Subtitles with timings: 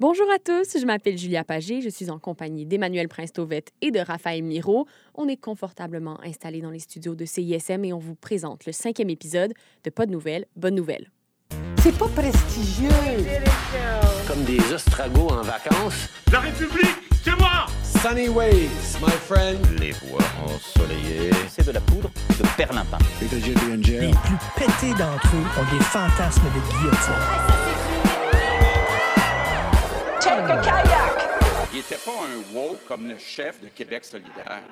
[0.00, 3.98] Bonjour à tous, je m'appelle Julia Pagé, je suis en compagnie d'Emmanuel Prince-Tauvette et de
[3.98, 4.86] Raphaël Miro.
[5.14, 9.10] On est confortablement installés dans les studios de CISM et on vous présente le cinquième
[9.10, 9.52] épisode
[9.84, 11.10] de Pas de nouvelles, bonne nouvelle.
[11.82, 12.88] C'est pas prestigieux.
[14.26, 16.08] Comme des ostragos en vacances.
[16.32, 18.70] La République, c'est moi Sunny ways,
[19.02, 19.60] my friend.
[19.78, 21.28] Les voies ensoleillées.
[21.46, 22.96] C'est de la poudre de perlimpin.
[23.20, 27.59] Les plus pétés d'entre eux ont des fantasmes de guillotine.
[30.20, 31.70] Check a kayak.
[31.72, 34.62] Il était pas un wow comme le chef de Québec solidaire.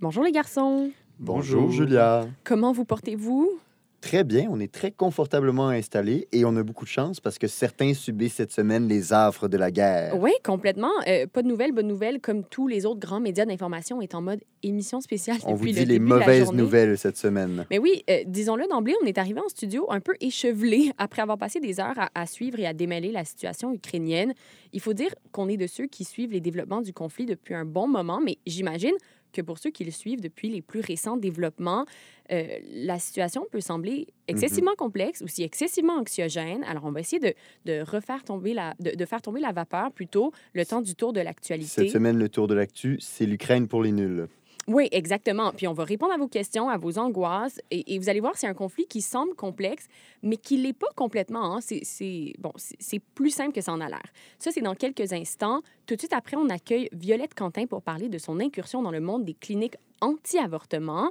[0.00, 2.26] Bonjour les garçons, Bonjour Julia.
[2.42, 3.58] comment vous portez-vous?
[4.04, 7.46] Très bien, on est très confortablement installés et on a beaucoup de chance parce que
[7.46, 10.20] certains subissent cette semaine les affres de la guerre.
[10.20, 10.90] Oui, complètement.
[11.08, 14.20] Euh, pas de nouvelles, bonne nouvelle, comme tous les autres grands médias d'information est en
[14.20, 17.64] mode émission spéciale On vous dit le les début de la mauvaises nouvelles cette semaine.
[17.70, 21.38] Mais oui, euh, disons-le d'emblée, on est arrivé en studio un peu échevelé après avoir
[21.38, 24.34] passé des heures à, à suivre et à démêler la situation ukrainienne.
[24.74, 27.64] Il faut dire qu'on est de ceux qui suivent les développements du conflit depuis un
[27.64, 28.92] bon moment, mais j'imagine
[29.34, 31.84] que pour ceux qui le suivent depuis les plus récents développements,
[32.32, 36.64] euh, la situation peut sembler excessivement complexe, aussi excessivement anxiogène.
[36.64, 37.34] Alors, on va essayer de,
[37.66, 41.12] de refaire tomber la, de, de faire tomber la vapeur plutôt le temps du tour
[41.12, 41.68] de l'actualité.
[41.82, 44.28] Cette semaine, le tour de l'actu, c'est l'Ukraine pour les nuls.
[44.66, 45.52] Oui, exactement.
[45.52, 48.46] Puis on va répondre à vos questions, à vos angoisses, et, vous allez voir, c'est
[48.46, 49.88] un conflit qui semble complexe,
[50.22, 51.56] mais qui l'est pas complètement.
[51.56, 51.60] hein.
[51.60, 54.04] C'est, bon, c'est plus simple que ça en a l'air.
[54.38, 55.60] Ça, c'est dans quelques instants.
[55.86, 59.00] Tout de suite après, on accueille Violette Quentin pour parler de son incursion dans le
[59.00, 61.10] monde des cliniques anti-avortement.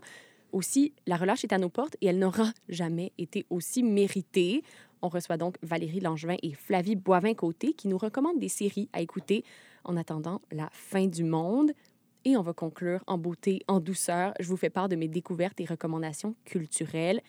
[0.52, 4.64] Aussi, la relâche est à nos portes et elle n'aura jamais été aussi méritée.
[5.02, 9.44] On reçoit donc Valérie Langevin et Flavie Boivin-Côté qui nous recommandent des séries à écouter
[9.84, 11.73] en attendant la fin du monde.
[12.26, 14.34] Et on va conclure en beauté, en douceur.
[14.40, 17.22] Je vous fais part de mes découvertes et recommandations culturelles.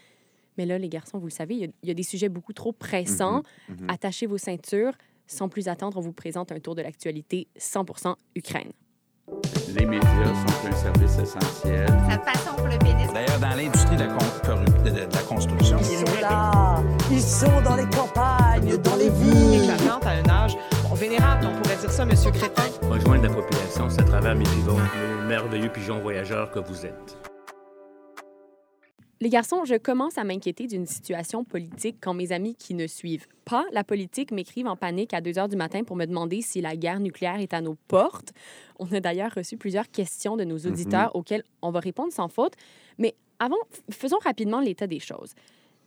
[0.56, 2.28] Mais là, les garçons, vous le savez, il y a- il y, a des sujets
[2.28, 3.42] beaucoup trop pressants.
[3.69, 3.87] mhm.
[3.91, 4.92] Attachez vos ceintures.
[5.27, 8.70] Sans plus attendre, on vous présente un tour de l'actualité 100% Ukraine.
[9.75, 11.89] Les médias sont un service essentiel.
[12.11, 13.10] Sa passion pour le pénis.
[13.12, 16.83] D'ailleurs, dans l'industrie de, la con- de- de- de la construction, Ils sont là.
[17.10, 19.62] Ils sont dans les campagnes, dans les villes.
[19.65, 20.56] éclatante à un âge
[20.94, 22.62] vénérable, on pourrait dire ça, Monsieur Crétin.
[22.88, 24.78] Rejoindre la population, c'est à travers mes pigeons,
[25.27, 27.19] merveilleux pigeons voyageurs que vous êtes.
[29.21, 33.28] Les garçons, je commence à m'inquiéter d'une situation politique quand mes amis qui ne suivent
[33.44, 36.60] pas la politique m'écrivent en panique à 2 heures du matin pour me demander si
[36.60, 38.33] la guerre nucléaire est à nos portes.
[38.78, 42.54] On a d'ailleurs reçu plusieurs questions de nos auditeurs auxquelles on va répondre sans faute.
[42.99, 43.56] Mais avant,
[43.91, 45.34] faisons rapidement l'état des choses.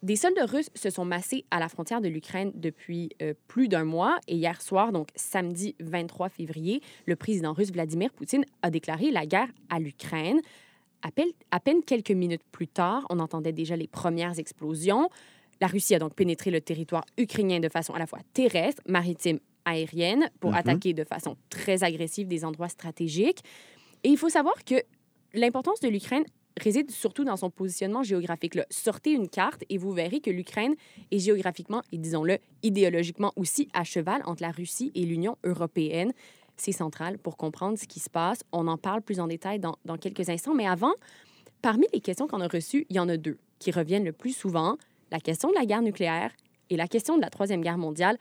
[0.03, 3.83] Des soldats russes se sont massés à la frontière de l'Ukraine depuis euh, plus d'un
[3.83, 9.09] mois et hier soir, donc samedi 23 février, le président russe Vladimir Poutine a déclaré
[9.11, 10.39] la guerre à l'Ukraine.
[11.01, 15.09] À peine, quelques minutes plus tard, on entendait déjà les premières explosions.
[15.61, 19.39] La Russie a donc pénétré le territoire ukrainien de façon à la fois terrestre, maritime,
[19.65, 20.57] aérienne, pour Mhm.
[20.57, 23.39] attaquer de façon très agressive des endroits stratégiques.
[24.03, 24.75] Et il faut savoir que
[25.33, 26.23] l'importance de l'Ukraine
[26.61, 28.59] réside surtout dans son positionnement géographique.
[28.69, 30.75] Sortez une carte et vous verrez que l'Ukraine
[31.11, 36.13] est géographiquement et disons-le idéologiquement aussi à cheval entre la Russie et l'Union européenne.
[36.55, 38.43] C'est central pour comprendre ce qui se passe.
[38.51, 40.55] On en parle plus en détail dans quelques instants.
[40.55, 40.93] Mais avant,
[41.61, 44.35] parmi les questions qu'on a reçues, il y en a deux qui reviennent le plus
[44.35, 44.77] souvent.
[45.11, 46.31] La question de la guerre nucléaire
[46.69, 48.17] et la question de la Troisième Guerre mondiale.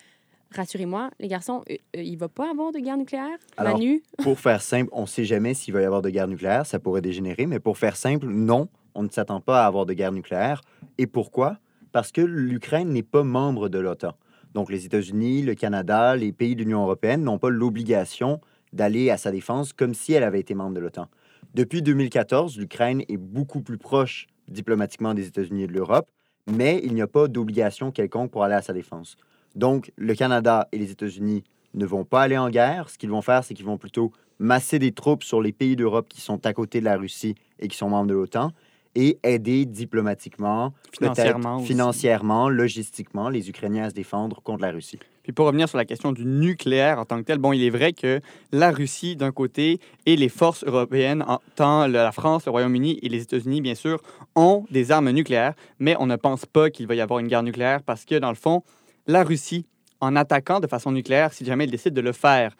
[0.55, 3.37] Rassurez-moi, les garçons, euh, euh, il ne va pas avoir de guerre nucléaire?
[3.57, 4.03] Alors, Manu?
[4.23, 6.79] Pour faire simple, on ne sait jamais s'il va y avoir de guerre nucléaire, ça
[6.79, 10.13] pourrait dégénérer, mais pour faire simple, non, on ne s'attend pas à avoir de guerre
[10.13, 10.63] nucléaire.
[10.99, 11.59] Et pourquoi?
[11.93, 14.15] Parce que l'Ukraine n'est pas membre de l'OTAN.
[14.55, 18.41] Donc les États-Unis, le Canada, les pays de l'Union européenne n'ont pas l'obligation
[18.73, 21.09] d'aller à sa défense comme si elle avait été membre de l'OTAN.
[21.55, 26.09] Depuis 2014, l'Ukraine est beaucoup plus proche diplomatiquement des États-Unis et de l'Europe,
[26.47, 29.17] mais il n'y a pas d'obligation quelconque pour aller à sa défense.
[29.57, 31.43] Donc le Canada et les États-Unis
[31.75, 32.89] ne vont pas aller en guerre.
[32.89, 36.07] Ce qu'ils vont faire, c'est qu'ils vont plutôt masser des troupes sur les pays d'Europe
[36.09, 38.53] qui sont à côté de la Russie et qui sont membres de l'OTAN
[38.95, 44.99] et aider diplomatiquement, Financièrement financièrement, logistiquement les Ukrainiens à se défendre contre la Russie.
[45.23, 47.69] Puis pour revenir sur la question du nucléaire en tant que tel, bon, il est
[47.71, 48.21] vrai que
[48.53, 53.09] la Russie d'un côté et les forces européennes, en- tant la France, le Royaume-Uni et
[53.11, 54.01] les États-Unis, bien sûr,
[54.35, 57.43] ont des armes nucléaires, mais on ne pense pas qu'il va y avoir une guerre
[57.43, 58.63] nucléaire parce que, dans le fond,
[59.07, 59.67] la Russie,
[60.01, 62.55] en attaquant de façon nucléaire, si jamais elle décide de le faire,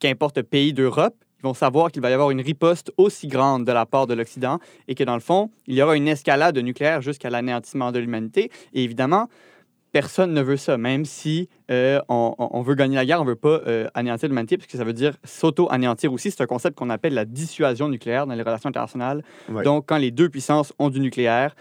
[0.00, 3.72] qu'importe pays d'Europe, ils vont savoir qu'il va y avoir une riposte aussi grande de
[3.72, 4.58] la part de l'Occident
[4.88, 8.50] et que, dans le fond, il y aura une escalade nucléaire jusqu'à l'anéantissement de l'humanité.
[8.72, 9.28] Et évidemment,
[9.92, 13.24] personne ne veut ça, même si euh, on, on- on veut gagner la guerre, on
[13.24, 16.30] ne veut pas euh, anéantir l'humanité, parce que ça veut dire s'auto-anéantir aussi.
[16.30, 19.22] C'est un concept qu'on appelle la dissuasion nucléaire dans les relations internationales.
[19.50, 19.62] Ouais.
[19.62, 21.54] Donc, quand les deux puissances ont du nucléaire,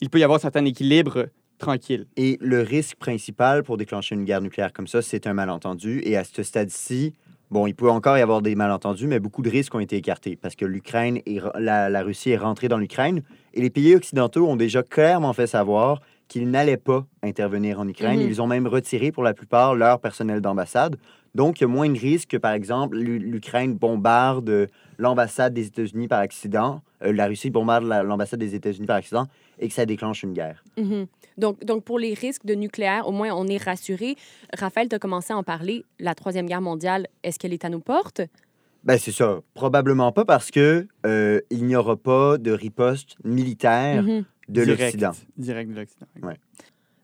[0.00, 1.26] il peut y avoir un certain équilibre
[1.58, 2.06] tranquille.
[2.16, 6.00] Et le risque principal pour déclencher une guerre nucléaire comme ça, c'est un malentendu.
[6.04, 7.14] Et à ce stade-ci,
[7.50, 10.36] bon, il peut encore y avoir des malentendus, mais beaucoup de risques ont été écartés
[10.36, 13.22] parce que l'Ukraine et la, la Russie est rentrée dans l'Ukraine
[13.54, 18.20] et les pays occidentaux ont déjà clairement fait savoir qu'ils n'allaient pas intervenir en Ukraine.
[18.20, 18.28] Mhm.
[18.28, 20.96] Ils ont même retiré pour la plupart leur personnel d'ambassade.
[21.34, 24.68] Donc, il y a moins de risques que, par exemple, l'U- l'Ukraine bombarde
[24.98, 29.26] l'ambassade des États-Unis par accident, euh, la Russie bombarde la- l'ambassade des États-Unis par accident
[29.58, 30.62] et que ça déclenche une guerre.
[30.78, 31.06] Mhm.
[31.38, 34.16] Donc, donc, pour les risques de nucléaire, au moins, on est rassuré.
[34.56, 35.84] Raphaël, tu as commencé à en parler.
[35.98, 38.20] La Troisième Guerre mondiale, est-ce qu'elle est à nos portes?
[38.84, 39.40] Ben, c'est ça.
[39.54, 44.24] Probablement pas parce que euh, il n'y aura pas de riposte militaire Mhm.
[44.48, 45.12] de l'Occident.
[45.36, 46.06] Direct de l'Occident.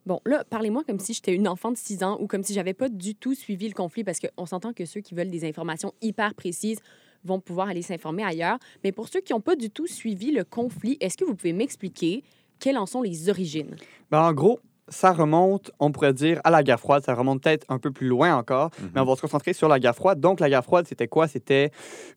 [0.05, 2.75] Bon, là, parlez-moi comme si j'étais une enfant de 6 ans ou comme si j'avais
[2.75, 5.93] pas du tout suivi le conflit parce qu'on s'entend que ceux qui veulent des informations
[6.01, 6.77] hyper précises
[7.23, 8.59] vont pouvoir aller s'informer ailleurs.
[8.83, 11.53] Mais pour ceux qui n'ont pas du tout suivi le conflit, est-ce que vous pouvez
[11.53, 12.23] m'expliquer
[12.65, 13.75] quelles en sont les origines?
[14.09, 17.03] Ben, en gros, ça remonte, on pourrait dire, à la guerre froide.
[17.03, 19.79] Ça remonte peut-être un peu plus loin encore, mais on va se concentrer sur la
[19.79, 20.19] guerre froide.
[20.19, 21.27] Donc, la guerre froide, c'était quoi?
[21.27, 21.69] C'était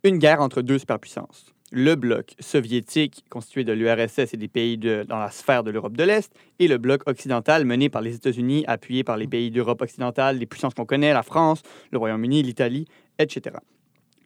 [0.05, 1.53] une guerre entre deux superpuissances.
[1.71, 5.99] Le bloc soviétique, constitué de l'URSS et des pays de- dans la sphère de l'Europe
[5.99, 9.83] de l'Est, et le bloc occidental, mené par les États-Unis, appuyé par les pays d'Europe
[9.83, 11.61] occidentale, les puissances qu'on connaît, la France,
[11.91, 12.87] le Royaume-Uni, l'Italie,
[13.19, 13.57] etc.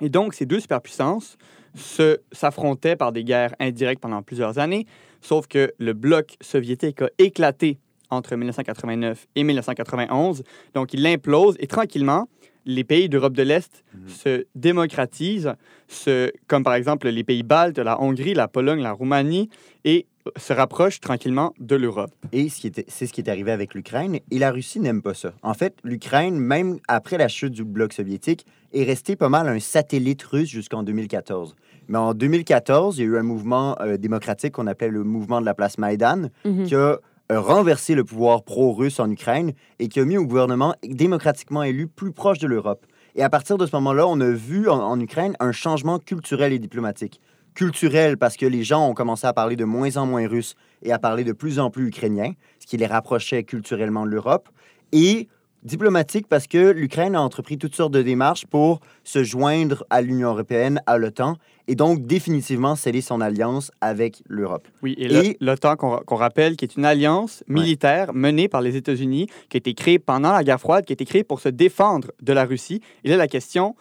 [0.03, 1.39] Et donc, ces deux superpuissances
[1.75, 4.85] se- s'affrontaient par des guerres indirectes pendant plusieurs années,
[5.23, 7.79] sauf que le bloc soviétique a éclaté
[8.11, 10.43] entre 1989 et 1991.
[10.75, 12.29] Donc, il implose et tranquillement,
[12.67, 15.55] les pays d'Europe de l'Est se démocratisent,
[15.89, 19.49] se, comme par exemple les pays baltes, la Hongrie, la Pologne, la Roumanie,
[19.85, 20.07] et
[20.37, 22.13] se rapprochent tranquillement de l'Europe.
[22.33, 24.19] Et c'est ce qui est arrivé avec l'Ukraine.
[24.31, 25.33] Et la Russie n'aime pas ça.
[25.43, 29.59] En fait, l'Ukraine, même après la chute du bloc soviétique, est restée pas mal un
[29.61, 31.55] satellite russe jusqu'en 2014.
[31.89, 35.41] Mais en 2014, il y a eu un mouvement euh, démocratique qu'on appelait le mouvement
[35.41, 36.65] de la place Maïdan, Mhm.
[36.67, 36.99] qui a
[37.31, 41.87] euh, renversé le pouvoir pro-russe en Ukraine et qui a mis un gouvernement démocratiquement élu
[41.89, 42.87] plus proche de l'Europe.
[43.15, 46.53] Et à partir de ce moment-là, on a vu en, en Ukraine un changement culturel
[46.53, 47.21] et diplomatique.
[47.55, 50.93] Culturel parce que les gens ont commencé à parler de moins en moins russe et
[50.93, 54.49] à parler de plus en plus ukrainien, ce qui les rapprochait culturellement de l'Europe.
[54.93, 55.29] Et
[55.63, 60.31] diplomatique parce que l'Ukraine a entrepris toutes sortes de démarches pour se joindre à l'Union
[60.31, 61.37] européenne, à l'OTAN,
[61.69, 64.67] et donc définitivement sceller son alliance avec l'Europe.
[64.83, 69.29] Oui, et l'OTAN, qu'on qu'on rappelle, qui est une alliance militaire menée par les États-Unis,
[69.49, 72.11] qui a été créée pendant la guerre froide, qui a été créée pour se défendre
[72.21, 72.81] de la Russie.
[73.05, 73.77] Et là, la question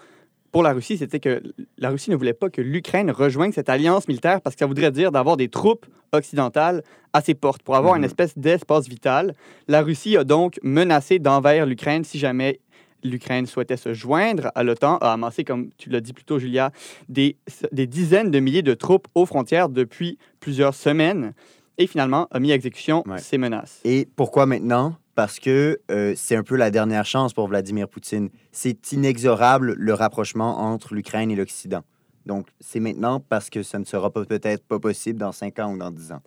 [0.51, 1.41] pour la Russie, c'était que
[1.77, 4.91] la Russie ne voulait pas que l'Ukraine rejoigne cette alliance militaire parce que ça voudrait
[4.91, 6.83] dire d'avoir des troupes occidentales
[7.13, 8.05] à ses portes pour avoir une Mhm.
[8.07, 9.33] espèce d'espace vital.
[9.67, 12.59] La Russie a donc menacé d'envahir l'Ukraine si jamais
[13.03, 16.71] l'Ukraine souhaitait se joindre à l'OTAN, a amassé, comme tu l'as dit plus tôt, Julia,
[17.09, 17.35] des,
[17.71, 21.33] des dizaines de milliers de troupes aux frontières depuis plusieurs semaines
[21.79, 23.17] et finalement a mis à exécution Ouais.
[23.17, 23.79] ces menaces.
[23.85, 24.95] Et pourquoi maintenant?
[25.15, 28.29] Parce que euh, c'est un peu la dernière chance pour Vladimir Poutine.
[28.51, 31.81] C'est inexorable le rapprochement entre l'Ukraine et l'Occident.
[32.25, 35.77] Donc, c'est maintenant parce que ça ne sera peut-être pas possible dans 5 ans ou
[35.77, 36.21] dans 10 ans.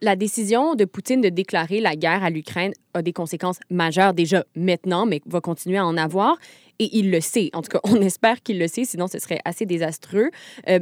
[0.00, 4.44] La décision de Poutine de déclarer la guerre à l'Ukraine a des conséquences majeures déjà
[4.54, 6.36] maintenant, mais va continuer à en avoir.
[6.78, 7.50] Et il le sait.
[7.52, 10.30] En tout cas, on espère qu'il le sait, sinon ce serait assez désastreux.
[10.68, 10.80] Euh,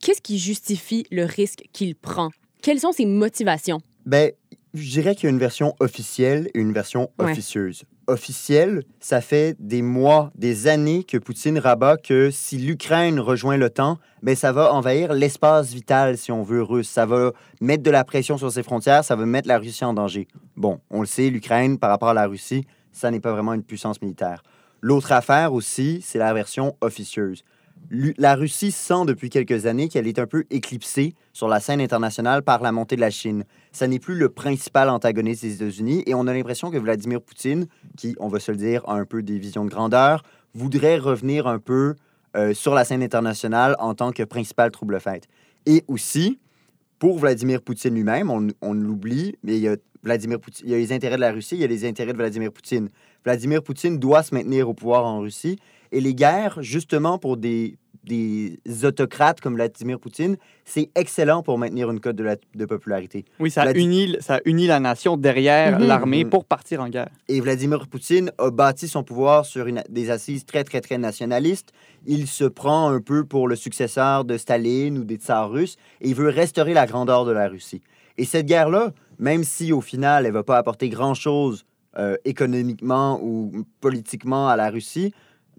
[0.00, 2.30] Qu'est-ce qui justifie le risque qu'il prend?
[2.62, 3.80] Quelles sont ses motivations?
[4.06, 4.32] Ben,
[4.74, 7.30] je dirais qu'il y a une version officielle et une version Ouais.
[7.32, 7.84] officieuse.
[8.06, 13.98] Officielle, ça fait des mois, des années que Poutine rabat que si l'Ukraine rejoint l'OTAN,
[14.22, 16.88] ben ça va envahir l'espace vital, si on veut, russe.
[16.88, 19.92] Ça va mettre de la pression sur ses frontières, ça va mettre la Russie en
[19.94, 20.26] danger.
[20.56, 23.62] Bon, on le sait, l'Ukraine, par rapport à la Russie, ça n'est pas vraiment une
[23.62, 24.42] puissance militaire.
[24.80, 27.44] L'autre affaire aussi, c'est la version officieuse.
[27.90, 32.42] La Russie sent depuis quelques années qu'elle est un peu éclipsée sur la scène internationale
[32.42, 33.44] par la montée de la Chine.
[33.72, 37.66] Ça n'est plus le principal antagoniste des États-Unis et on a l'impression que Vladimir Poutine,
[37.96, 40.22] qui, on va se le dire, a un peu des visions de grandeur,
[40.54, 41.94] voudrait revenir un peu
[42.36, 45.26] euh, sur la scène internationale en tant que principal trouble-fête.
[45.64, 46.38] Et aussi,
[46.98, 50.74] pour Vladimir Poutine lui-même, on, on l'oublie, mais il y, a Vladimir Poutine, il y
[50.74, 52.90] a les intérêts de la Russie, il y a les intérêts de Vladimir Poutine.
[53.24, 55.58] Vladimir Poutine doit se maintenir au pouvoir en Russie
[55.92, 61.90] et les guerres, justement pour des, des autocrates comme Vladimir Poutine, c'est excellent pour maintenir
[61.90, 63.24] une cote de, la- de popularité.
[63.38, 65.86] Oui, ça unit, ça unit la nation derrière Mhm.
[65.86, 66.30] l'armée Mhm.
[66.30, 67.10] pour partir en guerre.
[67.28, 71.72] Et Vladimir Poutine a bâti son pouvoir sur une- des assises très, très, très nationalistes.
[72.06, 76.08] Il se prend un peu pour le successeur de Staline ou des tsars russes et
[76.08, 77.82] il veut restaurer la grandeur de la Russie.
[78.16, 81.64] Et cette guerre-là, même si au final, elle ne va pas apporter grand-chose
[81.98, 85.12] euh, économiquement ou politiquement à la Russie,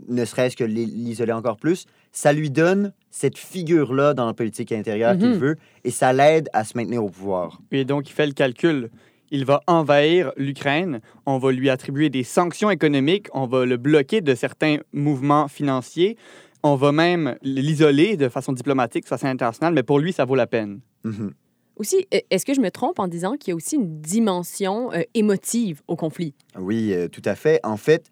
[0.08, 4.72] ne serait-ce que l'i- l'isoler encore plus, ça lui donne cette figure-là dans la politique
[4.72, 5.38] intérieure qu'il Mhm.
[5.38, 7.60] veut et ça l'aide à se maintenir au pouvoir.
[7.72, 8.90] Et donc, il fait le calcul.
[9.32, 14.22] il va envahir l'Ukraine, on va lui attribuer des sanctions économiques, on va le bloquer
[14.22, 16.18] de certains mouvements financiers,
[16.64, 20.34] on va même l'isoler de façon diplomatique, de façon internationale, mais pour lui, ça vaut
[20.34, 20.80] la peine.
[21.04, 21.32] Mhm.
[21.76, 24.92] Aussi, e- est-ce que je me trompe en disant qu'il y a aussi une dimension
[24.94, 26.34] euh, émotive au conflit?
[26.58, 27.60] Oui, euh, tout à fait.
[27.64, 28.10] En fait,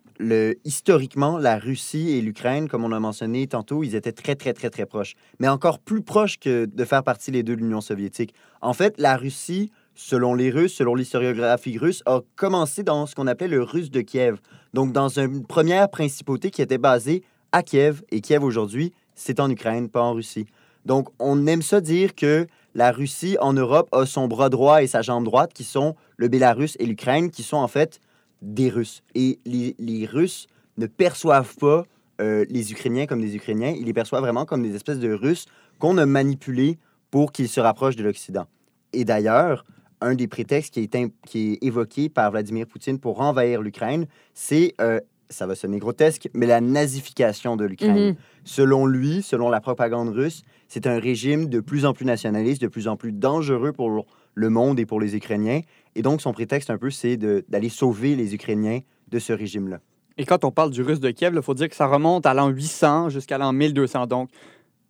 [0.63, 4.69] historiquement, la Russie et l'Ukraine, comme on a mentionné tantôt, ils étaient très, très, très,
[4.69, 5.13] très proches.
[5.39, 8.33] Mais encore plus proches que de faire partie les deux de l'Union soviétique.
[8.61, 13.27] En fait, la Russie, selon les Russes, selon l'historiographie russe, a commencé dans ce qu'on
[13.27, 14.39] appelait le russe de Kiev.
[14.73, 18.03] Donc, dans une première principauté qui était basée à Kiev.
[18.11, 20.45] Et Kiev, aujourd'hui, c'est en Ukraine, pas en Russie.
[20.85, 24.87] Donc, on aime ça dire que la Russie, en Europe, a son bras droit et
[24.87, 27.99] sa jambe droite, qui sont le Bélarus et l'Ukraine, qui sont en fait
[28.41, 29.03] des Russes.
[29.15, 31.85] Et les, les Russes ne perçoivent pas
[32.19, 35.45] euh, les Ukrainiens comme des Ukrainiens, ils les perçoivent vraiment comme des espèces de Russes
[35.79, 36.79] qu'on a manipulés
[37.11, 38.47] pour qu'ils se rapprochent de l'Occident.
[38.93, 39.65] Et d'ailleurs,
[40.01, 44.73] un des prétextes qui est, qui est évoqué par Vladimir Poutine pour envahir l'Ukraine, c'est,
[44.81, 48.09] euh, ça va sonner grotesque, mais la nazification de l'Ukraine.
[48.09, 48.15] Mhm.
[48.43, 52.67] Selon lui, selon la propagande russe, c'est un régime de plus en plus nationaliste, de
[52.67, 55.61] plus en plus dangereux pour le monde et pour les Ukrainiens.
[55.97, 59.79] Et donc, son prétexte un peu, c'est d'aller sauver les Ukrainiens de ce régime-là.
[60.19, 62.35] Et quand on parle du russe de Kiev, il faut dire que ça remonte à
[62.35, 64.05] l'an 800 jusqu'à l'an 1200.
[64.05, 64.29] Donc,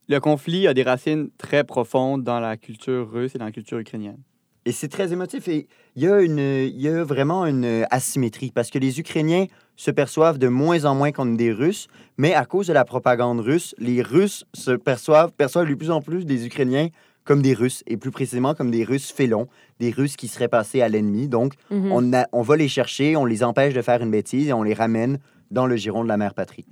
[0.10, 3.80] le conflit a des racines très profondes dans la culture russe et dans la culture
[3.80, 4.18] ukrainienne.
[4.66, 5.48] Et c'est très émotif.
[5.48, 9.46] Et il y, a une, il y a vraiment une asymétrie parce que les Ukrainiens
[9.78, 11.88] se perçoivent de moins en moins comme des Russes,
[12.18, 16.02] mais à cause de la propagande russe, les Russes se perçoivent, perçoivent de plus en
[16.02, 16.90] plus des Ukrainiens
[17.28, 19.48] comme des Russes, et plus précisément comme des Russes félons,
[19.80, 21.28] des Russes qui seraient passés à l'ennemi.
[21.28, 21.92] Donc, Mhm.
[21.92, 24.64] on, a- on va les chercher, on les empêche de faire une bêtise et on
[24.64, 25.20] les ramène
[25.52, 26.66] dans le giron de la mère patrie.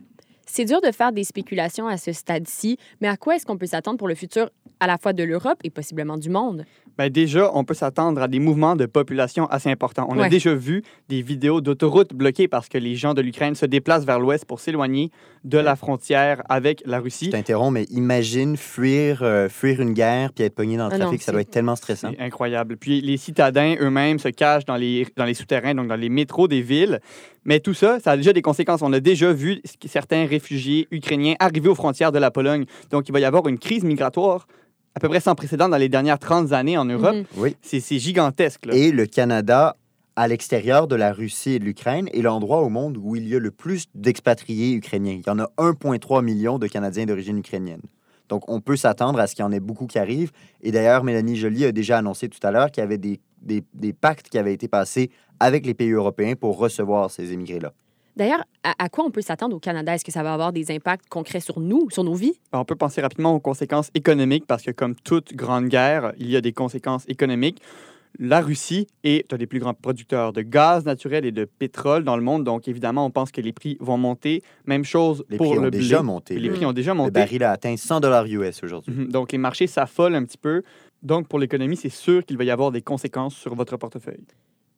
[0.55, 3.65] C'est dur de faire des spéculations à ce stade-ci, mais à quoi est-ce qu'on peut
[3.65, 6.63] s'attendre pour le futur à la fois de l'Europe et possiblement du monde?
[6.97, 10.07] Ben déjà, on peut s'attendre à des mouvements de population assez importants.
[10.09, 13.65] On a déjà vu des vidéos d'autoroutes bloquées parce que les gens de l'Ukraine se
[13.65, 15.11] déplacent vers l'ouest pour s'éloigner
[15.43, 17.25] de la frontière avec la Russie.
[17.25, 20.97] Je t'interromps, mais imagine fuir, euh, fuir une guerre puis être pogné dans le Ah
[20.97, 22.11] non, trafic, ça doit être tellement stressant.
[22.17, 22.77] C'est incroyable.
[22.77, 26.47] Puis les citadins eux-mêmes se cachent dans les, dans les souterrains, donc dans les métros
[26.47, 27.01] des villes.
[27.45, 28.81] Mais tout ça, ça a déjà des conséquences.
[28.81, 32.65] On a déjà vu certains réfugiés ukrainiens arriver aux frontières de la Pologne.
[32.91, 34.47] Donc il va y avoir une crise migratoire
[34.95, 37.15] à peu près sans précédent dans les dernières 30 années en Europe.
[37.15, 37.23] Mhm.
[37.37, 37.55] Oui.
[37.61, 38.65] C'est c'est gigantesque.
[38.65, 38.73] là.
[38.75, 39.75] Et le Canada,
[40.15, 43.35] à l'extérieur de la Russie et de l'Ukraine, est l'endroit au monde où il y
[43.35, 45.19] a le plus d'expatriés ukrainiens.
[45.19, 47.81] Il y en a 1,3 million de Canadiens d'origine ukrainienne.
[48.29, 50.31] Donc, on peut s'attendre à ce qu'il y en ait beaucoup qui arrivent.
[50.63, 53.63] Et d'ailleurs, Mélanie Joly a déjà annoncé tout à l'heure qu'il y avait des, des-
[53.73, 57.73] des pactes qui avaient été passés avec les pays européens pour recevoir ces émigrés-là.
[58.15, 59.93] D'ailleurs, à, à quoi on peut s'attendre au Canada?
[59.93, 62.39] Est-ce que ça va avoir des impacts concrets sur nous, sur nos vies?
[62.53, 66.37] On peut penser rapidement aux conséquences économiques parce que comme toute grande guerre, il y
[66.37, 67.61] a des conséquences économiques.
[68.17, 72.15] La Russie est un des plus grands producteurs de gaz naturel et de pétrole dans
[72.15, 74.41] le monde, donc évidemment, on pense que les prix vont monter.
[74.65, 75.79] Même chose Les pour prix le ont blé.
[75.79, 76.39] déjà monté.
[76.39, 77.11] Les Le- prix ont déjà Le monté.
[77.11, 78.93] baril a atteint 100 dollars US aujourd'hui.
[78.95, 79.07] Mhm.
[79.09, 80.63] Donc les marchés s'affolent un petit peu.
[81.03, 84.23] Donc pour l'économie, c'est sûr qu'il va y avoir des conséquences sur votre portefeuille.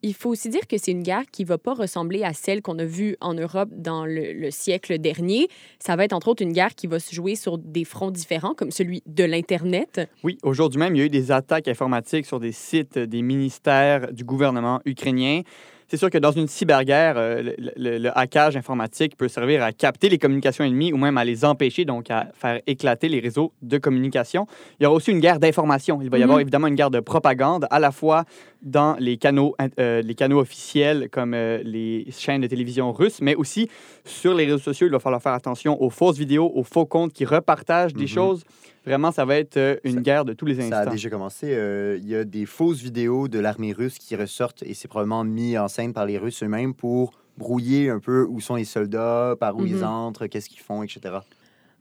[0.02, 2.62] Il faut aussi dire que c'est une guerre qui ne va pas ressembler à celle
[2.62, 5.48] qu'on a vue en Europe dans le, le siècle dernier.
[5.80, 8.54] Ça va être entre autres une guerre qui va se jouer sur des fronts différents,
[8.54, 10.08] comme celui de l'Internet.
[10.22, 14.12] Oui, aujourd'hui même, il y a eu des attaques informatiques sur des sites des ministères
[14.12, 15.42] du gouvernement ukrainien.
[15.90, 19.72] C'est sûr que dans une cyberguerre, euh, le, le- le hackage informatique peut servir à
[19.72, 23.52] capter les communications ennemies ou même à les empêcher, donc à faire éclater les réseaux
[23.62, 24.46] de communication.
[24.78, 26.00] Il y aura aussi une guerre d'information.
[26.02, 26.42] Il va y avoir Mhm.
[26.42, 28.24] évidemment une guerre de propagande, à la fois
[28.60, 33.34] dans les canaux, euh, les canaux officiels comme euh, les chaînes de télévision russes, mais
[33.34, 33.70] aussi
[34.04, 34.86] sur les réseaux sociaux.
[34.88, 38.08] Il va falloir faire attention aux fausses vidéos, aux faux comptes qui repartagent des Mhm.
[38.08, 38.44] choses.
[38.88, 40.70] Vraiment, ça va être euh, une Ça- guerre de tous les instants.
[40.76, 41.48] Ça a déjà commencé.
[41.50, 45.24] euh, Il y a des fausses vidéos de l'armée russe qui ressortent et c'est probablement
[45.24, 49.34] mis en scène par les Russes eux-mêmes pour brouiller un peu où sont les soldats,
[49.38, 49.84] par où ils Mhm.
[49.84, 51.18] entrent, qu'est-ce qu'ils font, etc.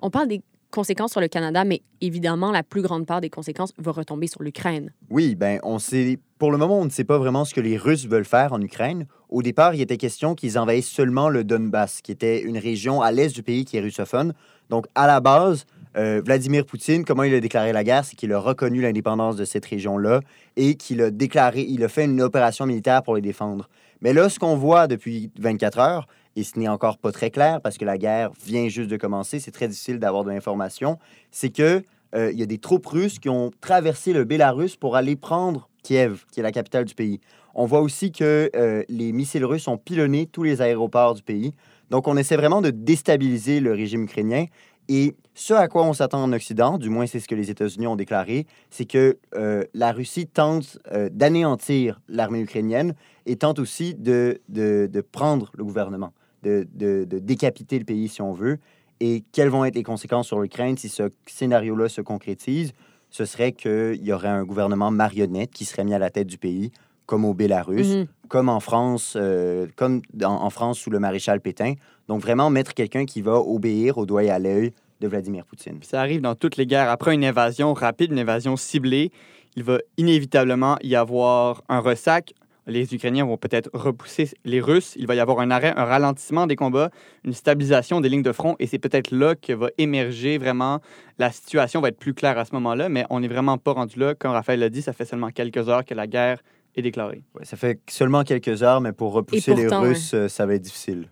[0.02, 3.72] On parle des conséquences sur le Canada, mais évidemment, la plus grande part des conséquences
[3.78, 4.92] va retomber sur l'Ukraine.
[5.10, 6.20] Oui, ben on sait.
[6.38, 8.62] Pour le moment, on ne sait pas vraiment ce que les Russes veulent faire en
[8.62, 9.08] Ukraine.
[9.30, 13.12] Au départ, il était question qu'ils envahissent seulement le Donbass, qui était une région à
[13.12, 14.34] l'est du pays qui est russophone.
[14.70, 15.66] Donc, à la base,
[15.98, 19.46] euh, Vladimir Poutine, comment il a déclaré la guerre, c'est qu'il a reconnu l'indépendance de
[19.46, 20.22] cette région-là
[20.56, 23.68] et qu'il a déclaré, il a fait une opération militaire pour les défendre.
[24.02, 27.62] Mais là, ce qu'on voit depuis 24 heures, et ce n'est encore pas très clair
[27.62, 31.00] parce que la guerre vient juste de commencer, c'est très difficile d'avoir de l'information,
[31.32, 31.82] c'est que
[32.16, 36.26] euh, y a des troupes russes qui ont traversé le Bélarus pour aller prendre Kiev,
[36.32, 37.20] qui est la capitale du pays.
[37.56, 41.54] On voit aussi que euh, les missiles russes ont pilonné tous les aéroports du pays.
[41.90, 44.46] Donc, on essaie vraiment de déstabiliser le régime ukrainien.
[44.90, 47.88] Et ce à quoi on s'attend en Occident, du moins c'est ce que les États-Unis
[47.88, 53.96] ont déclaré, c'est que euh, la Russie tente euh, d'anéantir l'armée ukrainienne et tente aussi
[53.96, 56.14] de, de, de prendre le gouvernement,
[56.44, 58.60] de, de, de décapiter le pays si on veut.
[59.00, 62.72] Et quelles vont être les conséquences sur l'Ukraine si ce scénario-là se concrétise?
[63.10, 66.38] Ce serait qu'il y aurait un gouvernement marionnette qui serait mis à la tête du
[66.38, 66.72] pays,
[67.08, 68.06] comme au Bélarus, Mhm.
[68.28, 71.74] comme en France, euh, comme dans- en France sous le maréchal Pétain.
[72.08, 74.72] Donc vraiment mettre quelqu'un qui va obéir au doigt et à l'œil
[75.02, 75.80] de Vladimir Poutine.
[75.82, 76.90] Ça arrive dans toutes les guerres.
[76.92, 79.12] Après une invasion rapide, une invasion ciblée,
[79.56, 82.34] il va inévitablement y avoir un ressac.
[82.70, 84.94] Les Ukrainiens vont peut-être repousser les Russes.
[84.98, 86.90] Il va y avoir un arrêt, un ralentissement des combats,
[87.24, 88.56] une stabilisation des lignes de front.
[88.60, 90.80] Et c'est peut-être là que va émerger vraiment
[91.18, 92.90] la situation va être plus claire à ce moment-là.
[92.90, 94.16] Mais on n'est vraiment pas rendu là.
[94.16, 96.40] Comme Raphaël l'a dit, ça fait seulement quelques heures que la guerre
[96.78, 97.24] est déclarée.
[97.36, 100.62] Ouais, ça fait seulement quelques heures, mais pour repousser pourtant, les Russes, ça va être
[100.62, 101.08] difficile.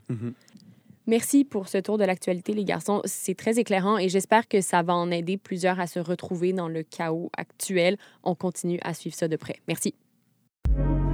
[1.07, 3.01] Merci pour ce tour de l'actualité, les garçons.
[3.05, 6.67] C'est très éclairant et j'espère que ça va en aider plusieurs à se retrouver dans
[6.67, 7.97] le chaos actuel.
[8.23, 9.57] On continue à suivre ça de près.
[9.67, 9.93] Merci.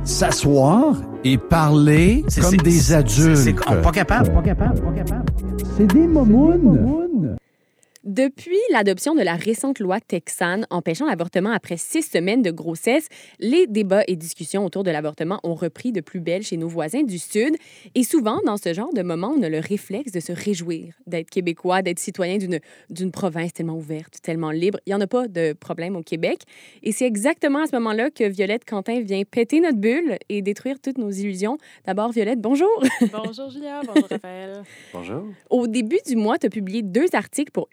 [0.03, 3.35] S'asseoir et parler C'est- comme des adultes.
[3.37, 5.25] c'est- Pas capable, pas capable, pas capable.
[5.77, 7.35] C'est des momounes.
[8.03, 13.67] Depuis l'adoption de la récente loi texane empêchant l'avortement après six semaines de grossesse, les
[13.67, 17.19] débats et discussions autour de l'avortement ont repris de plus belle chez nos voisins du
[17.19, 17.55] Sud.
[17.93, 21.29] Et souvent, dans ce genre de moment, on a le réflexe de se réjouir d'être
[21.29, 24.79] québécois, d'être citoyen d'une, province tellement ouverte, tellement libre.
[24.87, 26.39] Il n'y en a pas de problème au Québec.
[26.81, 30.77] Et c'est exactement à ce moment-là que Violette Quentin vient péter notre bulle et détruire
[30.81, 31.59] toutes nos illusions.
[31.85, 32.83] D'abord, Violette, bonjour.
[33.11, 34.63] Bonjour Julia, bonjour Raphaël.
[34.91, 35.23] Bonjour.
[35.51, 37.67] Au début du mois, tu as publié deux articles pour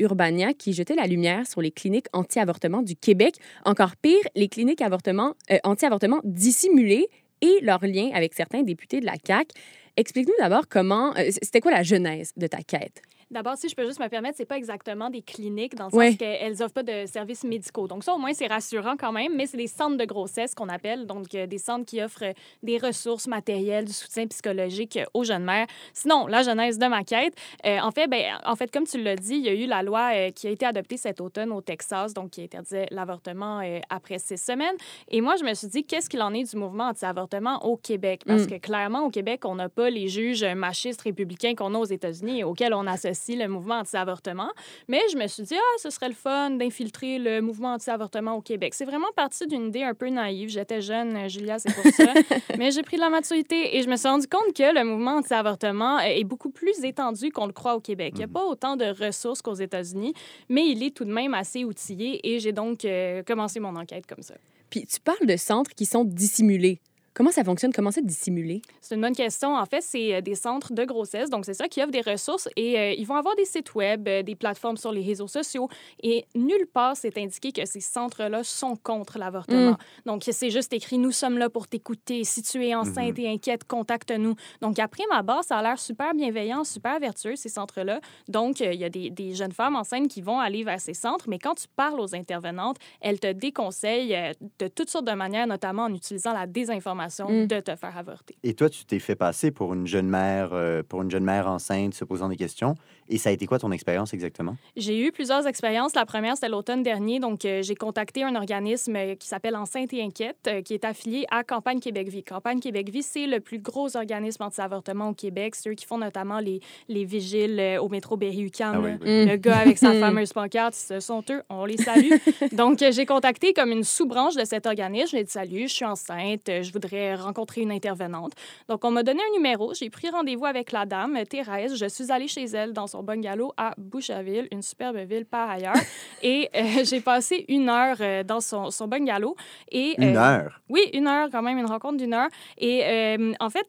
[0.59, 3.37] Qui jetaient la lumière sur les cliniques anti-avortement du Québec.
[3.65, 7.09] Encore pire, les cliniques avortement, euh, anti-avortement dissimulées
[7.41, 9.55] et leur lien avec certains députés de la CAQ.
[9.97, 13.01] Explique-nous d'abord comment, euh, c'était quoi la genèse de ta quête?
[13.31, 16.09] D'abord, si je peux juste me permettre, c'est pas exactement des cliniques dans le Ouais.
[16.11, 17.87] sens qu'elles offrent pas de services médicaux.
[17.87, 20.69] Donc ça, au moins, c'est rassurant quand même, mais c'est des centres de grossesse qu'on
[20.71, 22.33] appelle, donc euh, des centres qui offrent
[22.63, 25.67] des ressources matérielles, du soutien psychologique euh, aux jeunes mères.
[25.93, 27.35] Sinon, la genèse de ma quête,
[27.67, 29.83] euh, en fait, ben, en fait, comme tu l'as dit, il y a eu la
[29.83, 33.81] loi euh, qui a été adoptée cet automne au Texas, donc qui interdisait l'avortement euh,
[33.91, 34.77] après six semaines.
[35.11, 38.23] Et moi, je me suis dit, qu'est-ce qu'il en est du mouvement anti-avortement au Québec?
[38.27, 38.47] Parce Mm.
[38.47, 42.39] que clairement, au Québec, on n'a pas les juges machistes républicains qu'on a aux États-Unis
[42.41, 44.51] et auxquels on associe le mouvement anti-avortement.
[44.89, 48.41] Mais je me suis dit, ah, ce serait le fun d'infiltrer le mouvement anti-avortement au
[48.41, 48.75] Québec.
[48.75, 50.49] C'est vraiment parti d'une idée un peu naïve.
[50.49, 52.13] J'étais jeune, euh, Julia, c'est pour ça.
[52.59, 55.17] Mais j'ai pris de la maturité et je me suis rendu compte que le mouvement
[55.17, 58.13] anti-avortement est beaucoup plus étendu qu'on le croit au Québec.
[58.15, 60.15] Il n'y a pas autant de ressources qu'aux États-Unis,
[60.49, 64.07] mais il est tout de même assez outillé et j'ai donc euh, commencé mon enquête
[64.07, 64.35] comme ça.
[64.71, 66.81] Puis tu parles de centres qui sont dissimulés.
[67.19, 67.73] Comment ça fonctionne?
[67.73, 68.63] Comment ça dissimuler?
[68.81, 69.57] C'est une bonne question.
[69.57, 71.31] En fait, c'est euh, des centres de grossesse.
[71.31, 74.07] Donc, c'est ça qui offre des ressources et euh, ils vont avoir des sites web,
[74.07, 75.69] euh, des plateformes sur les réseaux sociaux
[76.01, 79.73] et nulle part c'est indiqué que ces centres-là sont contre l'avortement.
[79.73, 79.77] Mm.
[80.07, 82.23] Donc, c'est juste écrit Nous sommes là pour t'écouter.
[82.23, 84.37] Si tu es enceinte et inquiète, contacte-nous.
[84.61, 88.01] Donc, après ma barre, ça a l'air super bienveillant, super vertueux, ces centres-là.
[88.29, 90.95] Donc, euh, il y a des, des jeunes femmes enceintes qui vont aller vers ces
[90.95, 95.15] centres, mais quand tu parles aux intervenantes, elles te déconseillent euh, de toutes sortes de
[95.15, 97.47] manières, notamment en utilisant la désinformation, Mm.
[97.47, 98.37] de te faire avorter.
[98.43, 101.49] Et toi, tu t'es fait passer pour une jeune mère, euh, pour une jeune mère
[101.49, 102.75] enceinte se posant des questions.
[103.11, 104.57] Et ça a été quoi ton expérience exactement?
[104.77, 105.95] J'ai eu plusieurs expériences.
[105.95, 107.21] La première, c'était l'automne dernier.
[107.21, 110.85] Donc, euh, j'ai contacté un organisme euh, qui s'appelle Enceinte et Inquiète, euh, qui est
[110.85, 112.23] affilié à Campagne Québec Vie.
[112.23, 115.55] Campagne Québec Vie, c'est le plus gros organisme anti-avortement au Québec.
[115.55, 118.75] C'est eux qui font notamment les, les vigiles au métro Berry-UQAM.
[118.75, 119.27] Ah oui, oui.
[119.27, 121.43] Le gars avec sa fameuse pancarte, ce sont eux.
[121.49, 122.13] On les salue.
[122.53, 125.17] Donc, j'ai contacté comme une sous-branche de cet organisme.
[125.17, 128.33] J'ai dit Salut, je suis enceinte, je voudrais rencontrer une intervenante.
[128.69, 129.73] Donc, on m'a donné un numéro.
[129.73, 131.77] J'ai pris rendez-vous avec la dame, Thérèse.
[131.77, 135.75] Je suis allée chez elle dans son bungalow à Boucherville, une superbe ville par ailleurs.
[136.23, 139.37] Et euh, j'ai passé une heure euh, dans son, son bungalow.
[139.71, 140.61] Et, Une euh, heure?
[140.69, 142.29] Oui, une heure quand même, une rencontre d'une heure.
[142.59, 143.67] Et en fait,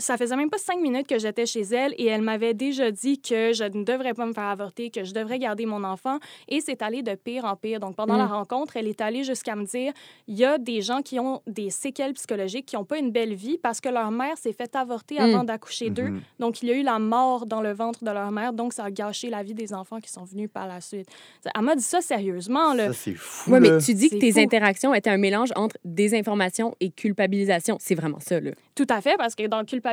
[0.00, 3.20] ça faisait même pas cinq minutes que j'étais chez elle et elle m'avait déjà dit
[3.20, 6.18] que je ne devrais pas me faire avorter, que je devrais garder mon enfant.
[6.48, 7.78] Et c'est allé de pire en pire.
[7.80, 8.18] Donc, pendant Mm.
[8.18, 9.92] la rencontre, elle est allée jusqu'à me dire
[10.26, 13.34] il y a des gens qui ont des séquelles psychologiques, qui n'ont pas une belle
[13.34, 15.22] vie parce que leur mère s'est fait avorter Mm.
[15.22, 16.08] avant d'accoucher d'eux.
[16.08, 16.20] Mhm.
[16.40, 18.52] Donc, il y a eu la mort dans le ventre de leur mère.
[18.52, 21.08] Donc, ça a gâché la vie des enfants qui sont venus par la suite.
[21.54, 22.72] Elle m'a dit ça sérieusement.
[22.74, 22.88] Là.
[22.88, 23.52] Ça, c'est fou.
[23.52, 24.38] Oui, mais tu dis que tes fou.
[24.40, 27.76] interactions étaient un mélange entre désinformation et culpabilisation.
[27.80, 28.52] C'est vraiment ça, là.
[28.74, 29.89] Tout à fait, parce que dans culpabilisation,